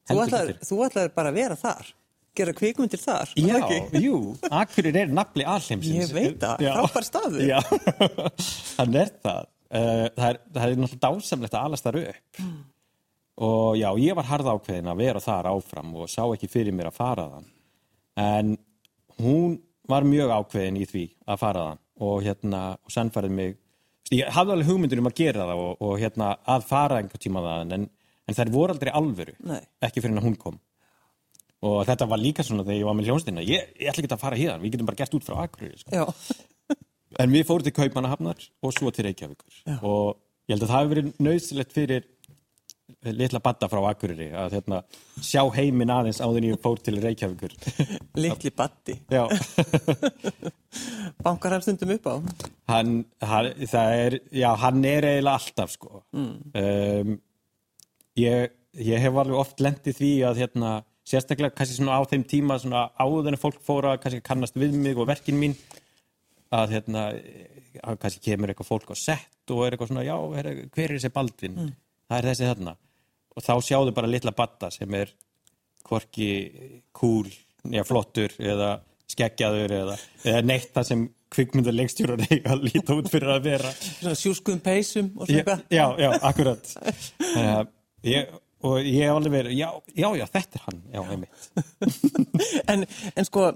Þú 0.09 0.17
betur. 0.23 0.55
þú 0.65 0.79
ætlaðir 0.87 1.13
bara 1.15 1.31
að 1.31 1.37
vera 1.39 1.57
þar. 1.59 1.91
Gera 2.39 2.53
kvikmyndir 2.55 3.01
þar. 3.01 3.31
Já, 3.37 3.59
jú, 3.99 4.17
Akureyri 4.49 5.03
er 5.03 5.13
nafli 5.13 5.45
alheimsins. 5.45 6.09
Ég 6.09 6.15
veit 6.15 6.41
það, 6.41 6.65
frábær 6.65 7.07
staður. 7.07 7.45
Já, 7.45 7.59
hann 8.79 8.97
er 8.97 9.13
það. 9.21 9.47
Uh, 9.69 10.07
það, 10.17 10.25
er, 10.31 10.41
það 10.55 10.63
er 10.65 10.81
náttúrulega 10.81 11.03
dásamlegt 11.05 11.55
að 11.55 11.69
alast 11.69 11.87
þar 11.87 11.99
upp. 12.01 12.43
Og 13.39 13.77
já, 13.79 13.87
ég 14.01 14.17
var 14.17 14.27
harða 14.27 14.57
ákveðin 14.57 14.91
að 14.91 15.01
vera 15.05 15.23
þar 15.23 15.51
áfram 15.53 15.93
og 15.95 16.09
sá 16.11 16.23
ekki 16.25 16.49
fyrir 16.51 16.75
mér 16.75 16.89
að 16.89 16.97
fara 16.97 17.27
þann 17.35 17.47
en 18.19 18.55
hún 19.23 19.59
var 19.89 20.07
mjög 20.07 20.33
ákveðin 20.35 20.79
í 20.79 20.87
því 20.89 21.05
að 21.25 21.41
fara 21.41 21.65
þann 21.69 21.83
og 22.09 22.23
hérna, 22.23 22.61
og 22.79 22.93
sannfærið 22.93 23.35
mig 23.35 23.55
ég 24.15 24.31
hafði 24.33 24.55
alveg 24.55 24.69
hugmyndur 24.71 25.01
um 25.01 25.09
að 25.09 25.17
gera 25.19 25.45
það 25.49 25.63
og, 25.65 25.71
og 25.85 25.93
hérna, 26.01 26.31
að 26.49 26.65
fara 26.69 26.99
einhver 27.01 27.21
tíma 27.21 27.43
þann 27.45 27.75
en, 27.75 27.87
en 28.29 28.37
þær 28.37 28.53
voru 28.53 28.75
aldrei 28.75 28.91
alvöru 28.95 29.35
Nei. 29.49 29.61
ekki 29.85 30.03
fyrir 30.03 30.15
en 30.15 30.21
að 30.21 30.29
hún 30.29 30.37
kom 30.39 30.59
og 31.65 31.81
þetta 31.89 32.07
var 32.07 32.21
líka 32.21 32.45
svona 32.45 32.63
þegar 32.63 32.79
ég 32.79 32.87
var 32.87 32.95
með 32.95 33.09
hljónstina 33.09 33.43
ég, 33.43 33.73
ég 33.75 33.91
ætla 33.91 34.05
ekki 34.05 34.15
að 34.15 34.23
fara 34.23 34.39
hérna, 34.39 34.61
við 34.63 34.77
getum 34.77 34.89
bara 34.89 35.01
gert 35.01 35.17
út 35.17 35.27
frá 35.27 35.41
Akureyri 35.43 35.81
sko. 35.81 36.05
En 37.19 37.33
við 37.33 37.47
fórum 37.49 37.65
til 37.65 37.73
Kaupmannahafnar 37.73 38.43
og 38.63 38.73
svo 38.75 38.91
til 38.93 39.07
Reykjavíkur 39.07 39.63
Já. 39.65 39.75
og 39.81 40.19
ég 40.47 40.55
held 40.55 40.63
að 40.63 40.71
það 40.71 40.79
hefur 40.79 40.91
verið 40.93 41.23
nöðsilegt 41.25 41.75
fyrir 41.75 42.05
litla 43.15 43.39
badda 43.43 43.69
frá 43.71 43.79
Akureyri 43.89 44.29
að 44.35 44.57
hérna, 44.57 44.81
sjá 45.23 45.41
heiminn 45.55 45.91
aðeins 45.93 46.19
áður 46.23 46.49
ég 46.49 46.61
fór 46.63 46.81
til 46.83 46.99
Reykjavíkur. 47.03 47.55
Litli 48.23 48.51
batti. 48.55 48.97
já, 49.09 49.23
Bankar 51.23 51.55
hann 51.55 51.65
stundum 51.65 51.95
upp 51.95 52.07
á. 52.09 52.15
hann, 52.73 52.93
hann 53.21 53.49
það 53.69 53.95
er, 54.03 54.19
já, 54.41 54.49
hann 54.63 54.85
er 54.85 55.09
eiginlega 55.13 55.39
alltaf 55.39 55.73
sko. 55.75 56.03
Um, 56.13 57.17
ég, 58.19 58.55
ég 58.77 59.03
hef 59.05 59.19
alveg 59.23 59.39
oft 59.39 59.63
lendið 59.63 59.99
því 59.99 60.13
að 60.29 60.43
hérna, 60.43 60.73
sérstaklega 61.09 61.55
kannski 61.57 61.79
svona 61.79 61.97
á 61.97 62.01
þeim 62.09 62.25
tíma 62.29 62.59
svona 62.61 62.87
áður 62.99 63.33
en 63.33 63.41
fólk 63.41 63.61
fóra 63.65 63.97
kannski 64.01 64.21
kannast 64.25 64.59
við 64.59 64.75
mig 64.77 64.99
og 64.99 65.09
verkin 65.09 65.39
mín 65.41 65.55
að 66.53 66.75
hérna 66.77 67.09
kannski 68.01 68.21
kemur 68.25 68.51
eitthvað 68.51 68.69
fólk 68.69 68.91
á 68.93 68.95
sett 68.97 69.53
og 69.53 69.65
er 69.65 69.75
eitthvað 69.75 69.91
svona, 69.91 70.05
já, 70.05 70.17
er, 70.41 70.49
hver 70.69 70.89
er 70.89 70.97
þessi 70.97 71.13
Baldvin 71.13 71.57
það 72.09 72.17
er 72.17 72.29
þessi 72.31 72.49
þarna. 72.49 72.75
Og 73.37 73.45
þá 73.45 73.53
sjáðu 73.63 73.95
bara 73.95 74.09
litla 74.11 74.33
batta 74.35 74.71
sem 74.73 74.97
er 74.97 75.13
hvorki 75.87 76.29
kúl 76.95 77.29
já, 77.29 77.83
flottur 77.87 78.33
eða 78.41 78.79
skeggjaður 79.09 79.73
eða, 79.79 79.95
eða 80.27 80.43
neitt 80.45 80.73
það 80.75 80.89
sem 80.91 81.07
kvikmynda 81.33 81.73
leikstjórar 81.73 82.21
eiga 82.25 82.53
að 82.55 82.67
líta 82.67 82.97
út 82.97 83.09
fyrir 83.11 83.33
að 83.35 83.47
vera. 83.47 83.71
Svona 83.79 84.17
sjúskum 84.17 84.61
peysum 84.65 85.11
og 85.17 85.29
svona 85.29 85.57
já, 85.69 85.85
já, 86.01 86.09
akkurat. 86.25 86.71
Uh, 87.21 87.63
ég, 88.05 88.31
og 88.65 88.79
ég 88.81 89.05
hef 89.05 89.15
alveg 89.15 89.35
verið 89.35 89.57
já, 89.57 89.67
já, 89.93 90.07
já, 90.19 90.25
þetta 90.35 90.59
er 90.59 90.65
hann, 90.67 90.81
já, 90.93 91.03
einmitt. 91.13 91.51
En, 92.71 92.85
en 93.13 93.27
sko, 93.27 93.51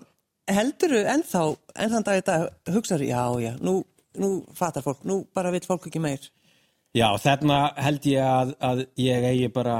heldurðu 0.49 1.01
ennþá, 1.15 1.43
enn 1.81 1.93
þann 1.95 2.07
dag 2.07 2.21
dag, 2.29 2.45
hugsaður, 2.73 3.07
já, 3.09 3.23
já, 3.43 3.51
nú, 3.63 3.79
nú 4.21 4.31
fatar 4.57 4.85
fólk, 4.85 5.03
nú 5.09 5.23
bara 5.35 5.53
veit 5.53 5.67
fólk 5.69 5.89
ekki 5.89 6.01
meir. 6.03 6.29
Já, 6.93 7.07
þarna 7.17 7.59
held 7.81 8.03
ég 8.05 8.21
að, 8.21 8.51
að 8.61 8.81
ég 9.01 9.23
eigi 9.31 9.47
bara, 9.53 9.77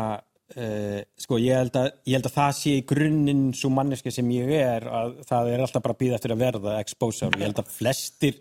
uh, 0.57 1.01
sko, 1.21 1.37
ég 1.41 1.59
held, 1.61 1.75
að, 1.77 1.91
ég 2.09 2.17
held 2.17 2.29
að 2.31 2.37
það 2.39 2.55
sé 2.57 2.73
í 2.79 2.85
grunninn 2.89 3.43
svo 3.57 3.69
manneski 3.73 4.13
sem 4.15 4.31
ég 4.33 4.49
er, 4.57 4.87
að 4.89 5.19
það 5.29 5.51
er 5.53 5.65
alltaf 5.67 5.85
bara 5.85 5.99
býða 5.99 6.17
eftir 6.17 6.33
að 6.33 6.41
verða 6.47 6.79
exposure. 6.81 7.29
Ég 7.37 7.45
held 7.51 7.61
að 7.61 7.69
flestir, 7.75 8.39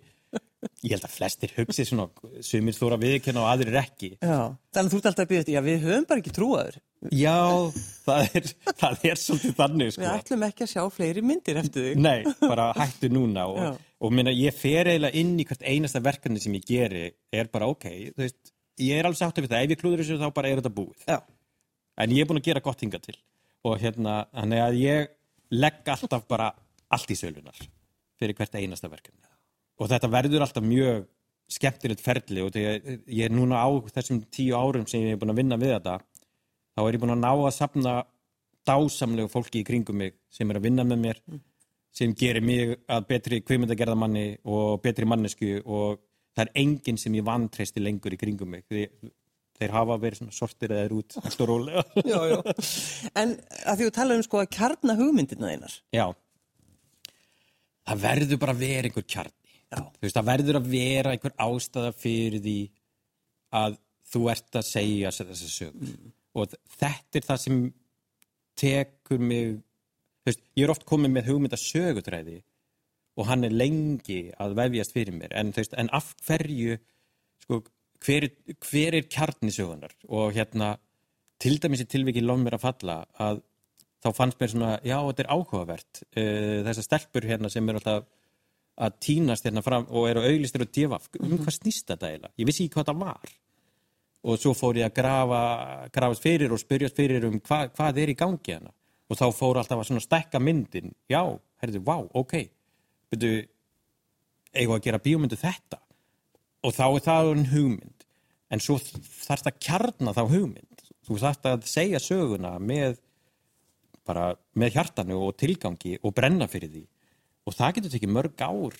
ég 0.80 0.94
held 0.94 1.04
að 1.04 1.16
flestir 1.18 1.52
hugsi 1.58 1.84
svona, 1.84 2.08
sumir 2.48 2.78
þóra 2.78 2.96
viðkjöna 3.02 3.42
og 3.44 3.50
aðrir 3.52 3.76
ekki. 3.82 4.14
Já. 4.24 4.38
Þannig 4.72 4.88
að 4.88 4.94
þú 4.94 5.02
ert 5.02 5.10
alltaf 5.12 5.26
að 5.26 5.30
býða 5.34 5.44
þetta, 5.44 5.54
já, 5.58 5.62
við 5.68 5.84
höfum 5.84 6.08
bara 6.08 6.24
ekki 6.24 6.34
trúaður. 6.38 6.80
Já, 7.18 7.36
það 8.06 8.36
er, 8.38 8.50
það 8.78 9.06
er 9.10 9.18
svolítið 9.18 9.54
þannig, 9.58 9.88
Við 9.90 9.94
sko. 9.98 10.10
ætlum 10.16 10.44
ekki 10.46 10.64
að 10.64 10.70
sjá 10.72 10.82
fleiri 10.96 11.24
myndir 11.26 11.58
eftir 11.60 11.88
þig. 11.90 11.96
Nei, 11.98 12.20
bara 12.40 12.68
hættu 12.78 13.10
núna 13.10 13.44
og, 13.50 13.58
Já. 13.58 13.72
og 14.06 14.14
minna, 14.14 14.32
ég 14.38 14.54
fer 14.54 14.86
eiginlega 14.92 15.18
inn 15.18 15.32
í 15.42 15.46
hvert 15.48 15.66
einasta 15.66 16.02
verkefni 16.06 16.40
sem 16.44 16.54
ég 16.60 16.68
geri, 16.68 17.02
er 17.34 17.50
bara 17.52 17.66
ok, 17.74 17.88
þú 18.14 18.22
veist, 18.22 18.38
ég 18.80 18.98
er 18.98 19.08
alveg 19.08 19.20
sáttu 19.20 19.44
við 19.44 19.52
það, 19.52 19.64
ef 19.64 19.74
ég 19.74 19.80
klúður 19.80 20.02
þessu 20.02 20.20
þá 20.20 20.28
bara 20.36 20.50
er 20.50 20.62
þetta 20.62 20.76
búið. 20.76 21.06
Já. 21.08 21.18
en 22.02 22.14
ég 22.16 22.24
er 22.24 22.28
búin 22.28 22.40
að 22.40 22.48
gera 22.48 22.64
gott 22.64 22.80
hinga 22.80 23.00
til. 23.02 23.16
Og 23.68 23.78
hérna, 23.78 24.22
þannig 24.32 24.62
að 24.62 24.78
ég 24.80 25.10
legg 25.52 25.90
alltaf 25.92 26.24
bara 26.28 26.52
allt 26.92 27.10
í 27.12 27.16
sölunar 27.18 27.58
fyrir 28.18 28.38
hvert 28.38 28.54
einasta 28.56 28.88
verkefni. 28.90 29.20
Og 29.78 29.90
þetta 29.90 30.10
verður 30.10 30.46
alltaf 30.46 30.64
mjög 30.64 31.04
skemmtilegt 31.52 32.02
ferli. 32.02 32.42
Og 32.42 32.52
þegar 32.54 32.80
ég 33.06 33.28
er 33.28 33.34
núna 33.34 33.60
á 33.60 33.68
þessum 33.92 34.22
tíu 34.32 34.56
árum 34.56 34.86
sem 34.88 35.04
ég 35.04 35.16
er 35.16 35.20
búin 35.20 35.34
að 35.34 35.42
vinna 35.42 35.60
við 35.60 35.76
þetta 35.76 36.00
þá 36.72 36.82
er 36.84 36.96
ég 36.96 37.02
búin 37.02 37.14
að 37.16 37.22
ná 37.22 37.32
að 37.32 37.54
sapna 37.56 37.94
dásamlegu 38.68 39.30
fólki 39.30 39.62
í 39.62 39.66
kringum 39.66 39.98
mig 39.98 40.14
sem 40.32 40.50
er 40.50 40.58
að 40.58 40.68
vinna 40.68 40.84
með 40.86 41.02
mér 41.02 41.20
sem 41.92 42.14
gerir 42.16 42.44
mig 42.44 42.76
að 42.88 43.08
betri 43.10 43.40
kvimöndagerðamanni 43.44 44.26
og 44.48 44.80
betri 44.84 45.08
mannesku 45.08 45.58
og 45.64 46.00
það 46.32 46.44
er 46.44 46.52
enginn 46.62 47.00
sem 47.00 47.16
ég 47.18 47.26
vantreysti 47.26 47.82
lengur 47.82 48.14
í 48.14 48.20
kringum 48.20 48.52
mig 48.54 48.64
því 48.70 48.86
þeir 49.62 49.74
hafa 49.76 49.98
verið 50.00 50.22
svona 50.22 50.34
sortir 50.34 50.72
eða 50.74 50.86
er 50.86 50.94
út 50.96 51.16
og 51.20 51.46
rólega. 51.48 51.84
Já, 52.12 52.18
já. 52.32 52.38
En 53.18 53.36
að 53.68 53.78
því 53.78 53.86
þú 53.86 53.94
tala 53.98 54.16
um 54.18 54.24
sko 54.26 54.40
að 54.42 54.50
kjarna 54.56 54.96
hugmyndirna 54.98 55.52
þeinar. 55.52 55.76
Já. 55.94 56.06
Það 57.86 58.02
verður 58.06 58.40
bara 58.42 58.54
að 58.56 58.62
vera 58.62 58.88
einhver 58.88 59.06
kjarni. 59.14 59.58
Veist, 60.02 60.16
það 60.16 60.28
verður 60.28 60.58
að 60.58 60.70
vera 60.72 61.12
einhver 61.14 61.34
ástæða 61.40 61.92
fyrir 61.96 62.42
því 62.44 62.56
að 63.62 63.78
þú 64.12 64.24
ert 64.32 64.58
að 64.58 64.68
segja 64.68 65.12
þessa 65.14 65.50
sögur. 65.52 65.94
Og 66.36 66.56
þetta 66.78 67.20
er 67.20 67.28
það 67.28 67.42
sem 67.44 67.60
tekur 68.58 69.22
mig, 69.22 69.60
veist, 70.26 70.42
ég 70.58 70.66
er 70.66 70.74
oft 70.74 70.84
komið 70.88 71.14
með 71.16 71.30
hugmynda 71.30 71.60
sögutræði 71.60 72.40
og 73.16 73.26
hann 73.28 73.44
er 73.44 73.52
lengi 73.52 74.20
að 74.40 74.54
vefjast 74.56 74.94
fyrir 74.96 75.16
mér. 75.16 75.34
En 75.36 75.52
veist, 75.52 75.74
en 75.76 75.90
af 75.92 76.14
hverju, 76.26 76.78
sko, 77.44 77.62
hver, 78.06 78.24
er- 78.28 78.56
hver 78.70 78.96
er 78.98 79.08
kjarni 79.12 79.52
sögunar? 79.52 79.92
Og 80.08 80.32
hérna, 80.36 80.76
til 81.42 81.58
dæmis 81.60 81.82
í 81.84 81.88
tilviki 81.90 82.22
lofn 82.24 82.46
mér 82.46 82.56
að 82.58 82.64
falla 82.68 82.96
að 83.20 83.42
þá 84.02 84.08
fannst 84.16 84.40
mér 84.40 84.50
svona, 84.50 84.72
já, 84.82 84.96
þetta 85.10 85.22
er 85.26 85.30
áhugavert. 85.36 86.02
Uh, 86.16 86.58
þessar 86.66 86.86
stelpur 86.88 87.26
hérna 87.28 87.50
sem 87.52 87.68
eru 87.68 87.78
alltaf 87.82 88.08
að 88.82 88.96
tínast 89.04 89.44
hérna 89.46 89.62
fram 89.62 89.84
og 89.92 90.08
eru 90.08 90.24
auglistir 90.24 90.64
og 90.64 90.72
djefaf. 90.72 91.10
Um 91.20 91.36
hvað 91.38 91.58
snýst 91.58 91.86
þetta 91.92 92.08
eiginlega? 92.08 92.32
Ég 92.40 92.48
vissi 92.48 92.64
ekki 92.66 92.78
hvað 92.80 92.88
það 92.90 93.02
var. 93.04 93.34
Og 94.22 94.38
svo 94.38 94.54
fór 94.54 94.78
ég 94.80 94.86
að 94.88 94.96
grafa, 94.96 95.42
grafast 95.92 96.22
fyrir 96.24 96.52
og 96.54 96.60
spyrjast 96.62 96.96
fyrir 96.96 97.24
um 97.28 97.36
hva, 97.42 97.66
hvað 97.74 97.98
er 98.02 98.10
í 98.14 98.16
gangi 98.18 98.54
hérna. 98.54 98.72
Og 99.10 99.18
þá 99.18 99.24
fór 99.36 99.58
alltaf 99.60 99.82
að 99.82 99.88
svona 99.90 100.02
stækka 100.06 100.40
myndin. 100.40 100.92
Já, 101.10 101.20
herrðu, 101.62 101.82
vá, 101.84 101.96
ok. 102.16 102.36
Byrju, 103.12 103.46
eigum 104.56 104.76
að 104.76 104.84
gera 104.88 105.02
bíómyndu 105.02 105.38
þetta? 105.40 105.78
Og 106.62 106.74
þá 106.76 106.84
er 106.88 107.06
það 107.06 107.32
en 107.32 107.48
hugmynd. 107.52 108.06
En 108.52 108.60
svo 108.62 108.78
þarf 108.80 109.46
það 109.46 109.50
að 109.52 109.62
kjarna 109.66 110.14
þá 110.16 110.22
hugmynd. 110.30 110.84
Þú 111.02 111.18
þarf 111.22 111.48
að 111.50 111.66
segja 111.70 112.00
söguna 112.02 112.56
með 112.62 113.00
bara 114.06 114.32
með 114.58 114.76
hjartanu 114.76 115.18
og 115.26 115.36
tilgangi 115.40 115.96
og 116.02 116.14
brenna 116.16 116.48
fyrir 116.50 116.72
því 116.72 116.82
og 117.46 117.56
það 117.56 117.76
getur 117.76 117.94
tekið 117.94 118.14
mörg 118.16 118.42
ár 118.42 118.78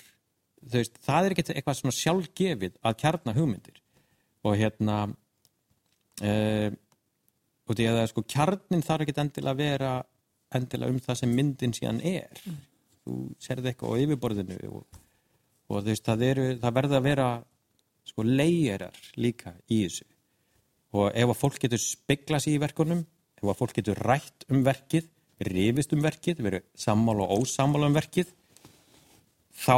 veist, 0.73 0.99
það 1.03 1.27
er 1.27 1.35
ekki 1.35 1.45
eitthvað 1.53 1.79
svona 1.79 1.97
sjálfgefið 1.99 2.79
að 2.83 2.97
kjarna 3.03 3.35
hugmyndir 3.37 3.79
og 4.43 4.57
hérna 4.59 4.97
uh, 5.07 6.69
og 7.63 7.77
því 7.77 7.87
að 7.87 7.99
það 7.99 8.09
sko 8.11 8.25
kjarnin 8.35 8.85
þarf 8.85 9.05
ekki 9.05 9.17
endilega 9.23 9.55
að 9.55 9.63
vera 9.63 9.93
endilega 10.53 10.93
um 10.93 11.01
það 11.03 11.19
sem 11.21 11.35
myndin 11.39 11.75
síðan 11.75 12.03
er 12.07 12.43
þú 13.03 13.17
serði 13.41 13.71
eitthvað 13.71 13.95
á 13.95 14.01
yfirborðinu 14.03 14.59
og, 14.69 14.99
og 15.69 15.87
veist, 15.87 16.05
það, 16.05 16.25
eru, 16.29 16.45
það 16.61 16.77
verða 16.79 16.99
að 16.99 17.07
vera 17.07 17.27
sko 18.07 18.25
leigerar 18.27 19.01
líka 19.19 19.55
í 19.71 19.83
þessu. 19.85 20.07
Og 20.93 21.09
ef 21.09 21.33
að 21.33 21.39
fólk 21.39 21.59
getur 21.63 21.81
speglað 21.81 22.45
sér 22.45 22.57
í 22.57 22.61
verkunum 22.61 23.03
ef 23.39 23.45
að 23.49 23.59
fólk 23.59 23.75
getur 23.79 24.01
rætt 24.05 24.47
um 24.51 24.63
verkið 24.65 25.09
rifist 25.43 25.93
um 25.95 26.03
verkið, 26.03 26.43
verið 26.45 26.65
sammála 26.77 27.25
og 27.25 27.43
ósammála 27.43 27.89
um 27.89 27.95
verkið 27.97 28.29
þá 29.63 29.77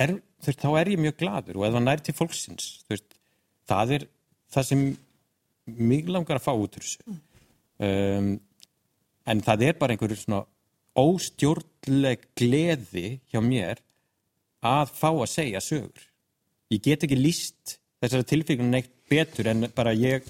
er, 0.00 0.16
veist, 0.44 0.60
þá 0.60 0.70
er 0.80 0.90
ég 0.92 1.02
mjög 1.02 1.20
gladur 1.22 1.60
og 1.60 1.68
ef 1.68 1.76
það 1.76 1.86
nær 1.86 2.02
til 2.04 2.16
fólksins 2.18 2.66
veist, 2.90 3.14
það 3.70 3.94
er 3.98 4.08
það 4.54 4.68
sem 4.70 4.82
mig 5.64 6.10
langar 6.10 6.40
að 6.40 6.44
fá 6.44 6.52
út 6.52 6.76
úr 6.76 6.84
þessu. 6.84 7.14
Um, 7.84 8.34
en 9.24 9.40
það 9.44 9.68
er 9.70 9.78
bara 9.80 9.94
einhverju 9.94 10.18
svona 10.20 10.42
óstjórnleg 10.98 12.28
gleði 12.38 13.18
hjá 13.32 13.40
mér 13.42 13.80
að 14.64 14.92
fá 14.96 15.10
að 15.10 15.30
segja 15.32 15.62
sögur. 15.64 16.04
Ég 16.72 16.82
get 16.84 17.04
ekki 17.04 17.18
líst 17.18 17.78
þessari 18.02 18.28
tilfengjum 18.30 18.70
neitt 18.72 18.92
betur 19.10 19.50
en 19.50 19.68
bara 19.74 19.92
ég 19.96 20.24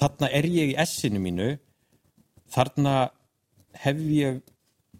þarna 0.00 0.30
er 0.32 0.48
ég 0.48 0.72
í 0.72 0.78
essinu 0.80 1.20
mínu 1.22 1.50
þarna 2.54 3.10
hef 3.82 4.00
ég 4.10 4.40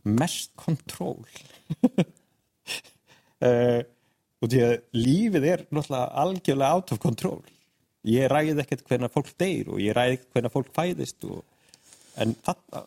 mest 0.06 0.52
kontról. 0.60 1.24
Uh, 3.40 3.80
og 4.40 4.52
því 4.52 4.62
að 4.66 4.76
lífið 4.96 5.48
er 5.54 5.64
náttúrulega 5.68 6.06
algjörlega 6.22 6.76
out 6.76 6.94
of 6.94 7.02
control. 7.02 7.42
Ég 8.08 8.30
ræði 8.32 8.56
ekkert 8.62 8.86
hvernig 8.88 9.12
fólk 9.12 9.34
deyr 9.40 9.74
og 9.74 9.82
ég 9.82 9.96
ræði 9.96 10.16
ekkert 10.16 10.36
hvernig 10.36 10.54
fólk 10.54 10.70
fæðist 10.76 11.26
og, 11.28 11.42
en 12.20 12.32
þarna 12.46 12.86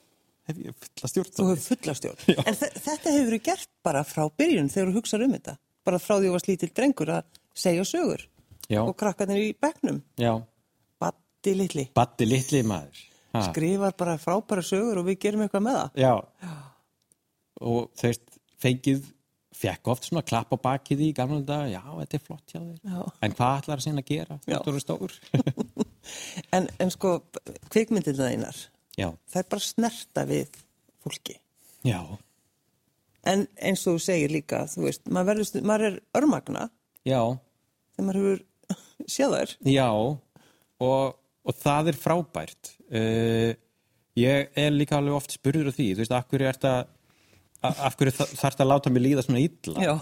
hef 0.50 0.58
ég 0.60 0.76
fulla 0.84 1.10
stjórn 1.12 1.32
Þú 1.38 1.46
hefur 1.50 1.64
fulla 1.70 1.96
stjórn. 2.00 2.38
En 2.48 2.58
þe- 2.60 2.74
þetta 2.88 3.14
hefur 3.14 3.30
verið 3.32 3.44
gert 3.48 3.70
bara 3.84 4.04
frá 4.08 4.24
byrjun 4.42 4.70
þegar 4.74 4.90
þú 4.92 4.98
hugsaður 5.00 5.26
um 5.30 5.36
þetta. 5.38 5.56
Bara 5.88 6.00
frá 6.00 6.16
því 6.18 6.28
þú 6.30 6.34
varst 6.38 6.50
lítill 6.52 6.72
drengur 6.76 7.12
að 7.18 7.24
segja 7.64 7.86
sögur. 7.88 8.26
Já. 8.72 8.82
Og 8.88 8.94
krakkarnir 8.98 9.42
í 9.44 9.54
bekknum. 9.60 10.02
já, 10.18 10.34
Batti 11.00 11.54
litli. 11.60 11.88
batti 11.94 12.26
litli 12.26 12.62
maður 12.64 13.02
ha. 13.34 13.42
Skrifar 13.52 13.96
bara 13.98 14.18
frábæra 14.18 14.64
sögur 14.64 15.02
og 15.02 15.06
við 15.10 15.20
gerum 15.20 15.42
eitthvað 15.48 15.66
með 15.66 15.80
það. 15.80 15.90
Já. 16.00 16.14
Og 17.64 17.90
veist, 18.02 18.24
fengið, 18.64 19.04
fekk 19.54 19.88
oft 19.94 20.08
svona 20.08 20.24
klapp 20.26 20.52
á 20.52 20.58
bakið 20.60 21.04
í 21.06 21.10
gamla 21.16 21.42
dag, 21.46 21.68
já, 21.72 21.82
þetta 21.84 22.18
er 22.18 22.24
flott 22.24 22.54
hjá 22.54 22.60
þér. 22.60 22.80
Já. 22.84 23.02
En 23.28 23.36
hvað 23.38 23.60
ætlar 23.62 23.78
það 23.80 23.84
sinna 23.86 24.04
að 24.04 24.10
gera? 24.12 24.38
Já. 24.48 24.58
Þetta 24.58 24.74
eru 24.74 24.84
stór. 24.84 25.18
En, 26.52 26.66
en 26.84 26.90
sko, 26.92 27.14
kvikmyndirna 27.72 28.26
einar, 28.34 28.58
já, 29.00 29.10
það 29.32 29.40
er 29.44 29.50
bara 29.56 29.66
snerta 29.68 30.26
við 30.30 30.60
fólki. 31.04 31.36
Já, 31.88 32.00
en 33.28 33.46
eins 33.64 33.84
og 33.88 33.98
þú 33.98 34.04
segir 34.06 34.32
líka, 34.36 34.64
þú 34.72 34.86
veist, 34.88 35.06
maður, 35.08 35.30
verður, 35.34 35.50
stu- 35.50 35.64
maður 35.68 35.88
er 35.90 35.98
örmagna 36.20 36.66
já, 37.08 37.20
þegar 37.96 38.08
maður 38.10 38.22
hefur 38.24 38.44
séð 39.18 39.36
þær. 39.38 39.54
já 39.74 39.88
og, 39.94 41.14
og 41.48 41.58
það 41.64 41.92
er 41.94 42.00
frábært. 42.00 42.74
Uh, 42.94 43.52
ég 44.20 44.52
er 44.60 44.74
líka 44.76 45.00
alveg 45.00 45.16
oft 45.18 45.34
spurður 45.36 45.72
á 45.72 45.74
því, 45.76 45.88
þú 45.96 46.04
veist, 46.04 46.14
af 46.16 46.28
hverju 46.30 46.50
ert 46.52 46.68
að, 46.70 46.84
af 47.74 47.96
hverju 48.00 48.14
þarf 48.20 48.44
það 48.60 48.64
að 48.66 48.72
láta 48.74 48.92
mig 48.94 49.04
líða 49.08 49.24
svona 49.26 49.42
illa? 49.44 49.88
Já, 49.88 49.94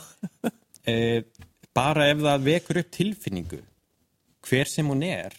uh, 0.52 1.46
bara 1.78 2.10
ef 2.12 2.20
það 2.26 2.46
vekur 2.50 2.82
upp 2.82 2.90
tilfinningu, 2.98 3.62
hver 4.50 4.68
sem 4.68 4.90
hún 4.92 5.06
er, 5.08 5.38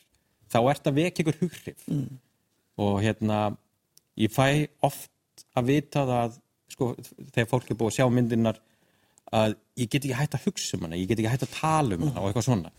þá 0.53 0.59
ert 0.73 0.87
að 0.88 0.99
vekja 1.03 1.25
ykkur 1.27 1.41
hughrif. 1.43 1.83
Mm. 1.91 2.15
Og 2.83 3.01
hérna, 3.05 3.40
ég 4.18 4.33
fæ 4.33 4.68
oft 4.85 5.47
að 5.57 5.73
vita 5.73 6.05
það, 6.09 6.38
sko, 6.73 6.92
þegar 7.33 7.51
fólk 7.51 7.73
er 7.73 7.79
búið 7.81 7.92
að 7.92 7.99
sjá 7.99 8.07
myndirnar, 8.12 8.61
að 9.33 9.57
ég 9.81 9.88
get 9.88 10.05
ekki 10.05 10.16
hægt 10.16 10.37
að 10.37 10.47
hugsa 10.47 10.77
um 10.77 10.87
hana, 10.87 11.01
ég 11.01 11.09
get 11.09 11.21
ekki 11.21 11.33
hægt 11.33 11.47
að 11.47 11.55
tala 11.57 11.97
um 11.97 12.07
hana 12.09 12.21
og 12.21 12.31
eitthvað 12.31 12.49
svona. 12.49 12.73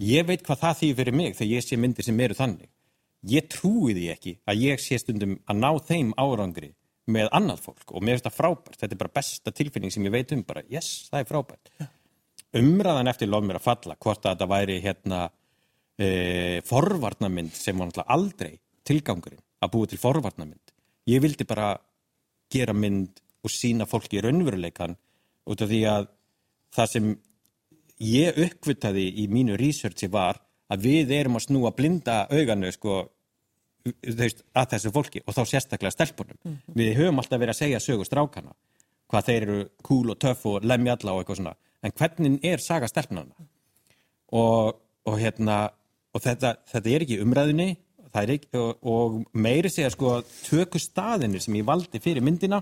Ég 0.00 0.26
veit 0.28 0.44
hvað 0.46 0.60
það 0.62 0.76
þýðir 0.80 0.98
fyrir 1.00 1.16
mig 1.18 1.32
þegar 1.36 1.52
ég 1.52 1.66
sé 1.66 1.78
myndir 1.80 2.06
sem 2.06 2.20
eru 2.24 2.36
þannig. 2.38 2.70
Ég 3.30 3.48
trúi 3.52 3.94
því 3.96 4.04
ekki 4.14 4.36
að 4.48 4.62
ég 4.64 4.80
sé 4.80 4.98
stundum 5.00 5.34
að 5.50 5.58
ná 5.60 5.70
þeim 5.90 6.12
árangri 6.16 6.70
með 7.10 7.28
annað 7.36 7.64
fólk 7.66 7.92
og 7.92 8.04
mér 8.04 8.16
finnst 8.16 8.28
það 8.28 8.36
frábært. 8.38 8.78
Þetta 8.80 8.96
er 8.96 9.00
bara 9.02 9.16
besta 9.18 9.52
tilfinning 9.52 9.92
sem 9.92 10.06
ég 10.06 10.14
veit 10.14 10.32
um 10.36 10.44
bara, 10.46 10.62
yes, 10.72 11.10
það 11.10 11.24
er 11.24 11.28
frábært. 11.28 11.72
Umræðan 12.60 13.10
eftir 13.12 13.30
lof 13.30 13.44
mér 13.46 13.60
að 13.60 13.66
falla, 13.66 13.98
hvort 14.00 14.24
að 14.24 14.34
þetta 14.34 14.50
væri 14.50 14.78
hérna 14.82 15.20
e, 16.00 16.08
forvarnamynd 16.66 17.52
sem 17.54 17.76
var 17.76 17.90
náttúrulega 17.90 18.16
aldrei 18.16 18.54
tilgangurinn 18.90 19.42
að 19.62 19.72
búa 19.74 19.88
til 19.88 20.00
forvarnamynd. 20.00 20.74
Ég 21.10 21.22
vildi 21.22 21.46
bara 21.48 21.72
gera 22.50 22.74
mynd 22.76 23.22
og 23.44 23.52
sína 23.52 23.86
fólki 23.88 24.18
í 24.18 24.24
raunveruleikan 24.24 24.96
út 25.50 25.62
af 25.64 25.70
því 25.70 25.80
að 25.88 26.08
það 26.76 26.90
sem 26.92 27.10
ég 28.04 28.40
uppvitaði 28.46 29.06
í 29.22 29.26
mínu 29.30 29.56
researchi 29.60 30.10
var 30.12 30.40
að 30.70 30.86
við 30.86 31.14
erum 31.16 31.38
að 31.38 31.46
snúa 31.48 31.72
blinda 31.76 32.22
auganu 32.30 32.70
sko, 32.72 33.00
að 33.80 34.66
þessu 34.74 34.92
fólki 34.94 35.22
og 35.24 35.34
þá 35.36 35.42
sérstaklega 35.48 35.94
stelpunum. 35.94 36.58
Við 36.76 36.94
höfum 36.98 37.22
alltaf 37.22 37.40
verið 37.40 37.54
að 37.54 37.62
segja 37.62 37.82
sögu 37.82 38.06
strákana 38.06 38.54
hvað 39.10 39.26
þeir 39.26 39.42
eru 39.42 39.60
cool 39.82 40.12
og 40.12 40.20
töff 40.22 40.46
og 40.46 40.66
lemja 40.66 40.94
alla 40.94 41.16
og 41.16 41.22
eitthvað 41.22 41.40
svona. 41.40 41.56
En 41.82 41.94
hvernig 41.96 42.44
er 42.46 42.62
saga 42.62 42.88
stelpunana? 42.90 43.48
Og, 44.38 44.76
og 45.08 45.16
hérna 45.18 45.64
og 46.14 46.22
þetta, 46.22 46.54
þetta 46.70 46.92
er 46.92 47.04
ekki 47.06 47.18
umræðinni 47.24 47.72
er 48.18 48.32
ekki, 48.34 48.50
og, 48.58 48.78
og 48.82 49.18
meiri 49.32 49.70
segja 49.70 49.90
sko 49.94 50.20
töku 50.44 50.80
staðinir 50.82 51.42
sem 51.42 51.58
ég 51.60 51.66
valdi 51.68 52.00
fyrir 52.02 52.24
myndina 52.24 52.60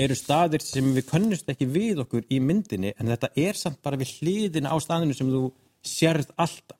eru 0.00 0.16
staðir 0.16 0.62
sem 0.64 0.86
við 0.96 1.08
könnust 1.10 1.50
ekki 1.52 1.68
við 1.68 2.00
okkur 2.06 2.24
í 2.32 2.38
myndinni 2.40 2.94
en 2.96 3.10
þetta 3.12 3.32
er 3.36 3.58
samt 3.58 3.82
bara 3.84 3.98
við 4.00 4.14
hliðina 4.20 4.72
á 4.72 4.76
staðinu 4.80 5.16
sem 5.16 5.28
þú 5.28 5.50
sérð 5.84 6.32
alltaf. 6.40 6.78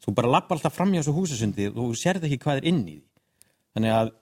Þú 0.00 0.14
bara 0.16 0.32
lappa 0.32 0.56
alltaf 0.56 0.74
fram 0.74 0.94
hjá 0.94 1.02
þessu 1.02 1.14
húsasundi 1.14 1.68
og 1.70 1.92
þú 1.92 2.00
sérð 2.00 2.26
ekki 2.26 2.40
hvað 2.42 2.62
er 2.62 2.68
inn 2.70 2.80
í 2.82 2.96
því. 2.96 3.06
Þannig 3.76 3.94
að 3.94 4.12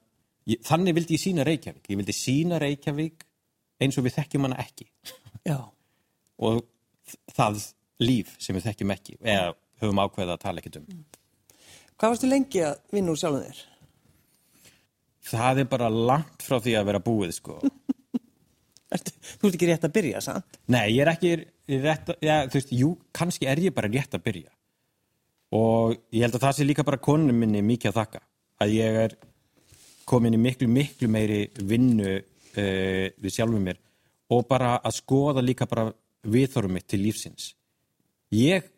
ég, 0.53 0.63
þannig 0.67 0.97
vildi 0.99 1.17
ég 1.17 1.23
sína 1.23 1.47
Reykjavík. 1.49 1.85
Ég 1.89 2.01
vildi 2.01 2.17
sína 2.17 2.59
Reykjavík 2.61 3.25
eins 3.79 3.99
og 4.01 4.09
við 4.09 4.17
þekkjum 4.19 4.49
hana 4.49 4.59
ekki. 4.65 4.89
Já, 5.47 5.61
og 6.43 6.65
það 7.33 7.63
líf 8.03 8.35
sem 8.43 8.59
við 8.59 8.69
þekkjum 8.69 8.95
ekki 8.95 9.17
eða 9.23 9.55
höfum 9.81 10.03
ákveðið 10.03 10.35
að 10.35 10.43
tala 10.43 10.61
ekkert 10.61 10.81
um 10.83 10.91
Hvað 11.99 12.15
varstu 12.15 12.31
lengi 12.31 12.63
að 12.63 12.79
vinna 12.95 13.13
úr 13.13 13.21
sjálfum 13.21 13.45
þér? 13.49 13.65
það 15.29 15.63
er 15.63 15.69
bara 15.69 15.89
langt 15.93 16.45
frá 16.45 16.59
því 16.63 16.75
að 16.79 16.87
vera 16.91 17.05
búið 17.05 17.35
sko 17.37 17.59
Ertu, 18.95 19.13
þú 19.13 19.49
ert 19.49 19.57
ekki 19.59 19.67
rétt 19.69 19.83
að 19.85 19.97
byrja, 19.99 20.21
sant? 20.25 20.55
Nei, 20.73 20.95
ég 20.95 21.03
er 21.03 21.11
ekki 21.13 21.33
rétt 21.83 22.07
að, 22.09 22.23
já, 22.25 22.37
þú 22.49 22.57
veist, 22.57 22.71
jú, 22.73 22.87
kannski 23.13 23.49
er 23.51 23.61
ég 23.61 23.75
bara 23.77 23.91
rétt 23.93 24.17
að 24.17 24.23
byrja. 24.25 24.49
Og 25.59 25.93
ég 26.17 26.25
held 26.25 26.39
að 26.39 26.47
það 26.47 26.55
sé 26.57 26.65
líka 26.65 26.87
bara 26.89 27.01
konunum 27.05 27.37
minni 27.37 27.61
mikið 27.69 27.91
að 27.91 27.99
þakka. 27.99 28.23
Að 28.65 28.73
ég 28.73 28.97
er 29.03 29.17
komin 30.09 30.39
í 30.39 30.41
miklu, 30.41 30.71
miklu 30.73 31.11
meiri 31.13 31.43
vinnu 31.61 32.15
uh, 32.17 33.05
við 33.13 33.35
sjálfum 33.35 33.69
mér 33.69 33.77
og 34.33 34.49
bara 34.49 34.79
að 34.81 34.97
skoða 35.03 35.45
líka 35.45 35.69
bara 35.69 35.91
viðþórum 36.25 36.79
mitt 36.79 36.89
til 36.89 37.03
lífsins. 37.05 37.51
Ég, 38.33 38.73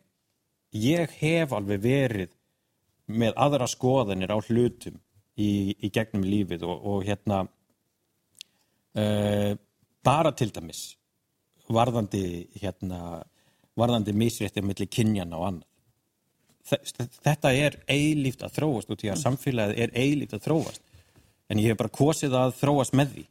ég 0.75 1.15
hef 1.23 1.55
alveg 1.55 1.87
verið 1.87 2.35
með 3.13 3.33
aðra 3.35 3.67
skoðanir 3.69 4.31
á 4.33 4.37
hlutum 4.39 4.97
í, 5.35 5.75
í 5.77 5.89
gegnum 5.93 6.23
lífið 6.27 6.65
og, 6.67 6.85
og 6.91 7.03
hérna 7.07 7.43
uh, 8.95 9.51
bara 10.03 10.31
til 10.37 10.51
dæmis 10.53 10.85
varðandi 11.71 12.23
hérna 12.59 13.21
varðandi 13.79 14.11
misrétti 14.17 14.61
milli 14.65 14.87
kynjana 14.91 15.37
og 15.39 15.45
annað. 15.47 15.67
Þe- 16.67 17.07
þetta 17.23 17.51
er 17.55 17.77
eilíft 17.89 18.43
að 18.43 18.57
þróast 18.57 18.91
út 18.91 19.05
í 19.05 19.09
að 19.09 19.21
samfélagið 19.23 19.79
er 19.85 19.93
eilíft 19.97 20.35
að 20.35 20.43
þróast. 20.49 20.81
En 21.49 21.59
ég 21.61 21.71
hef 21.71 21.79
bara 21.79 21.93
kosið 21.95 22.35
að 22.37 22.51
þróast 22.59 22.97
með 22.99 23.13
því. 23.15 23.23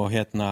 Og 0.00 0.06
hérna 0.14 0.48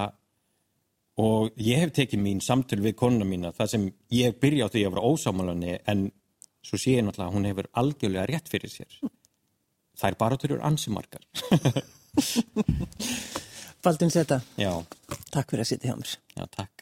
og 1.21 1.57
ég 1.61 1.81
hef 1.83 1.95
tekið 1.97 2.21
mín 2.23 2.45
samtöl 2.45 2.83
við 2.85 2.99
konuna 3.01 3.27
mína 3.29 3.55
þar 3.57 3.73
sem 3.73 3.89
ég 4.15 4.37
byrja 4.41 4.69
á 4.69 4.73
því 4.73 4.85
að 4.85 4.95
vera 4.95 5.09
ósámálanni 5.09 5.79
en 5.89 6.05
svo 6.65 6.79
sé 6.81 6.97
ég 6.99 7.05
náttúrulega 7.07 7.31
að 7.31 7.37
hún 7.37 7.49
hefur 7.51 7.71
algjörlega 7.83 8.29
rétt 8.31 8.51
fyrir 8.53 8.73
sér. 8.73 9.01
Það 10.01 10.11
er 10.11 10.17
bara 10.21 10.41
törur 10.41 10.63
ansimarkar 10.65 11.25
Baldun 13.85 14.13
Seta, 14.13 14.41
já, 14.61 14.73
takk 15.33 15.53
fyrir 15.53 15.65
að 15.65 15.71
sitja 15.73 15.91
hjá 15.91 15.97
mér. 16.01 16.15
já, 16.37 16.45
takk 16.57 16.80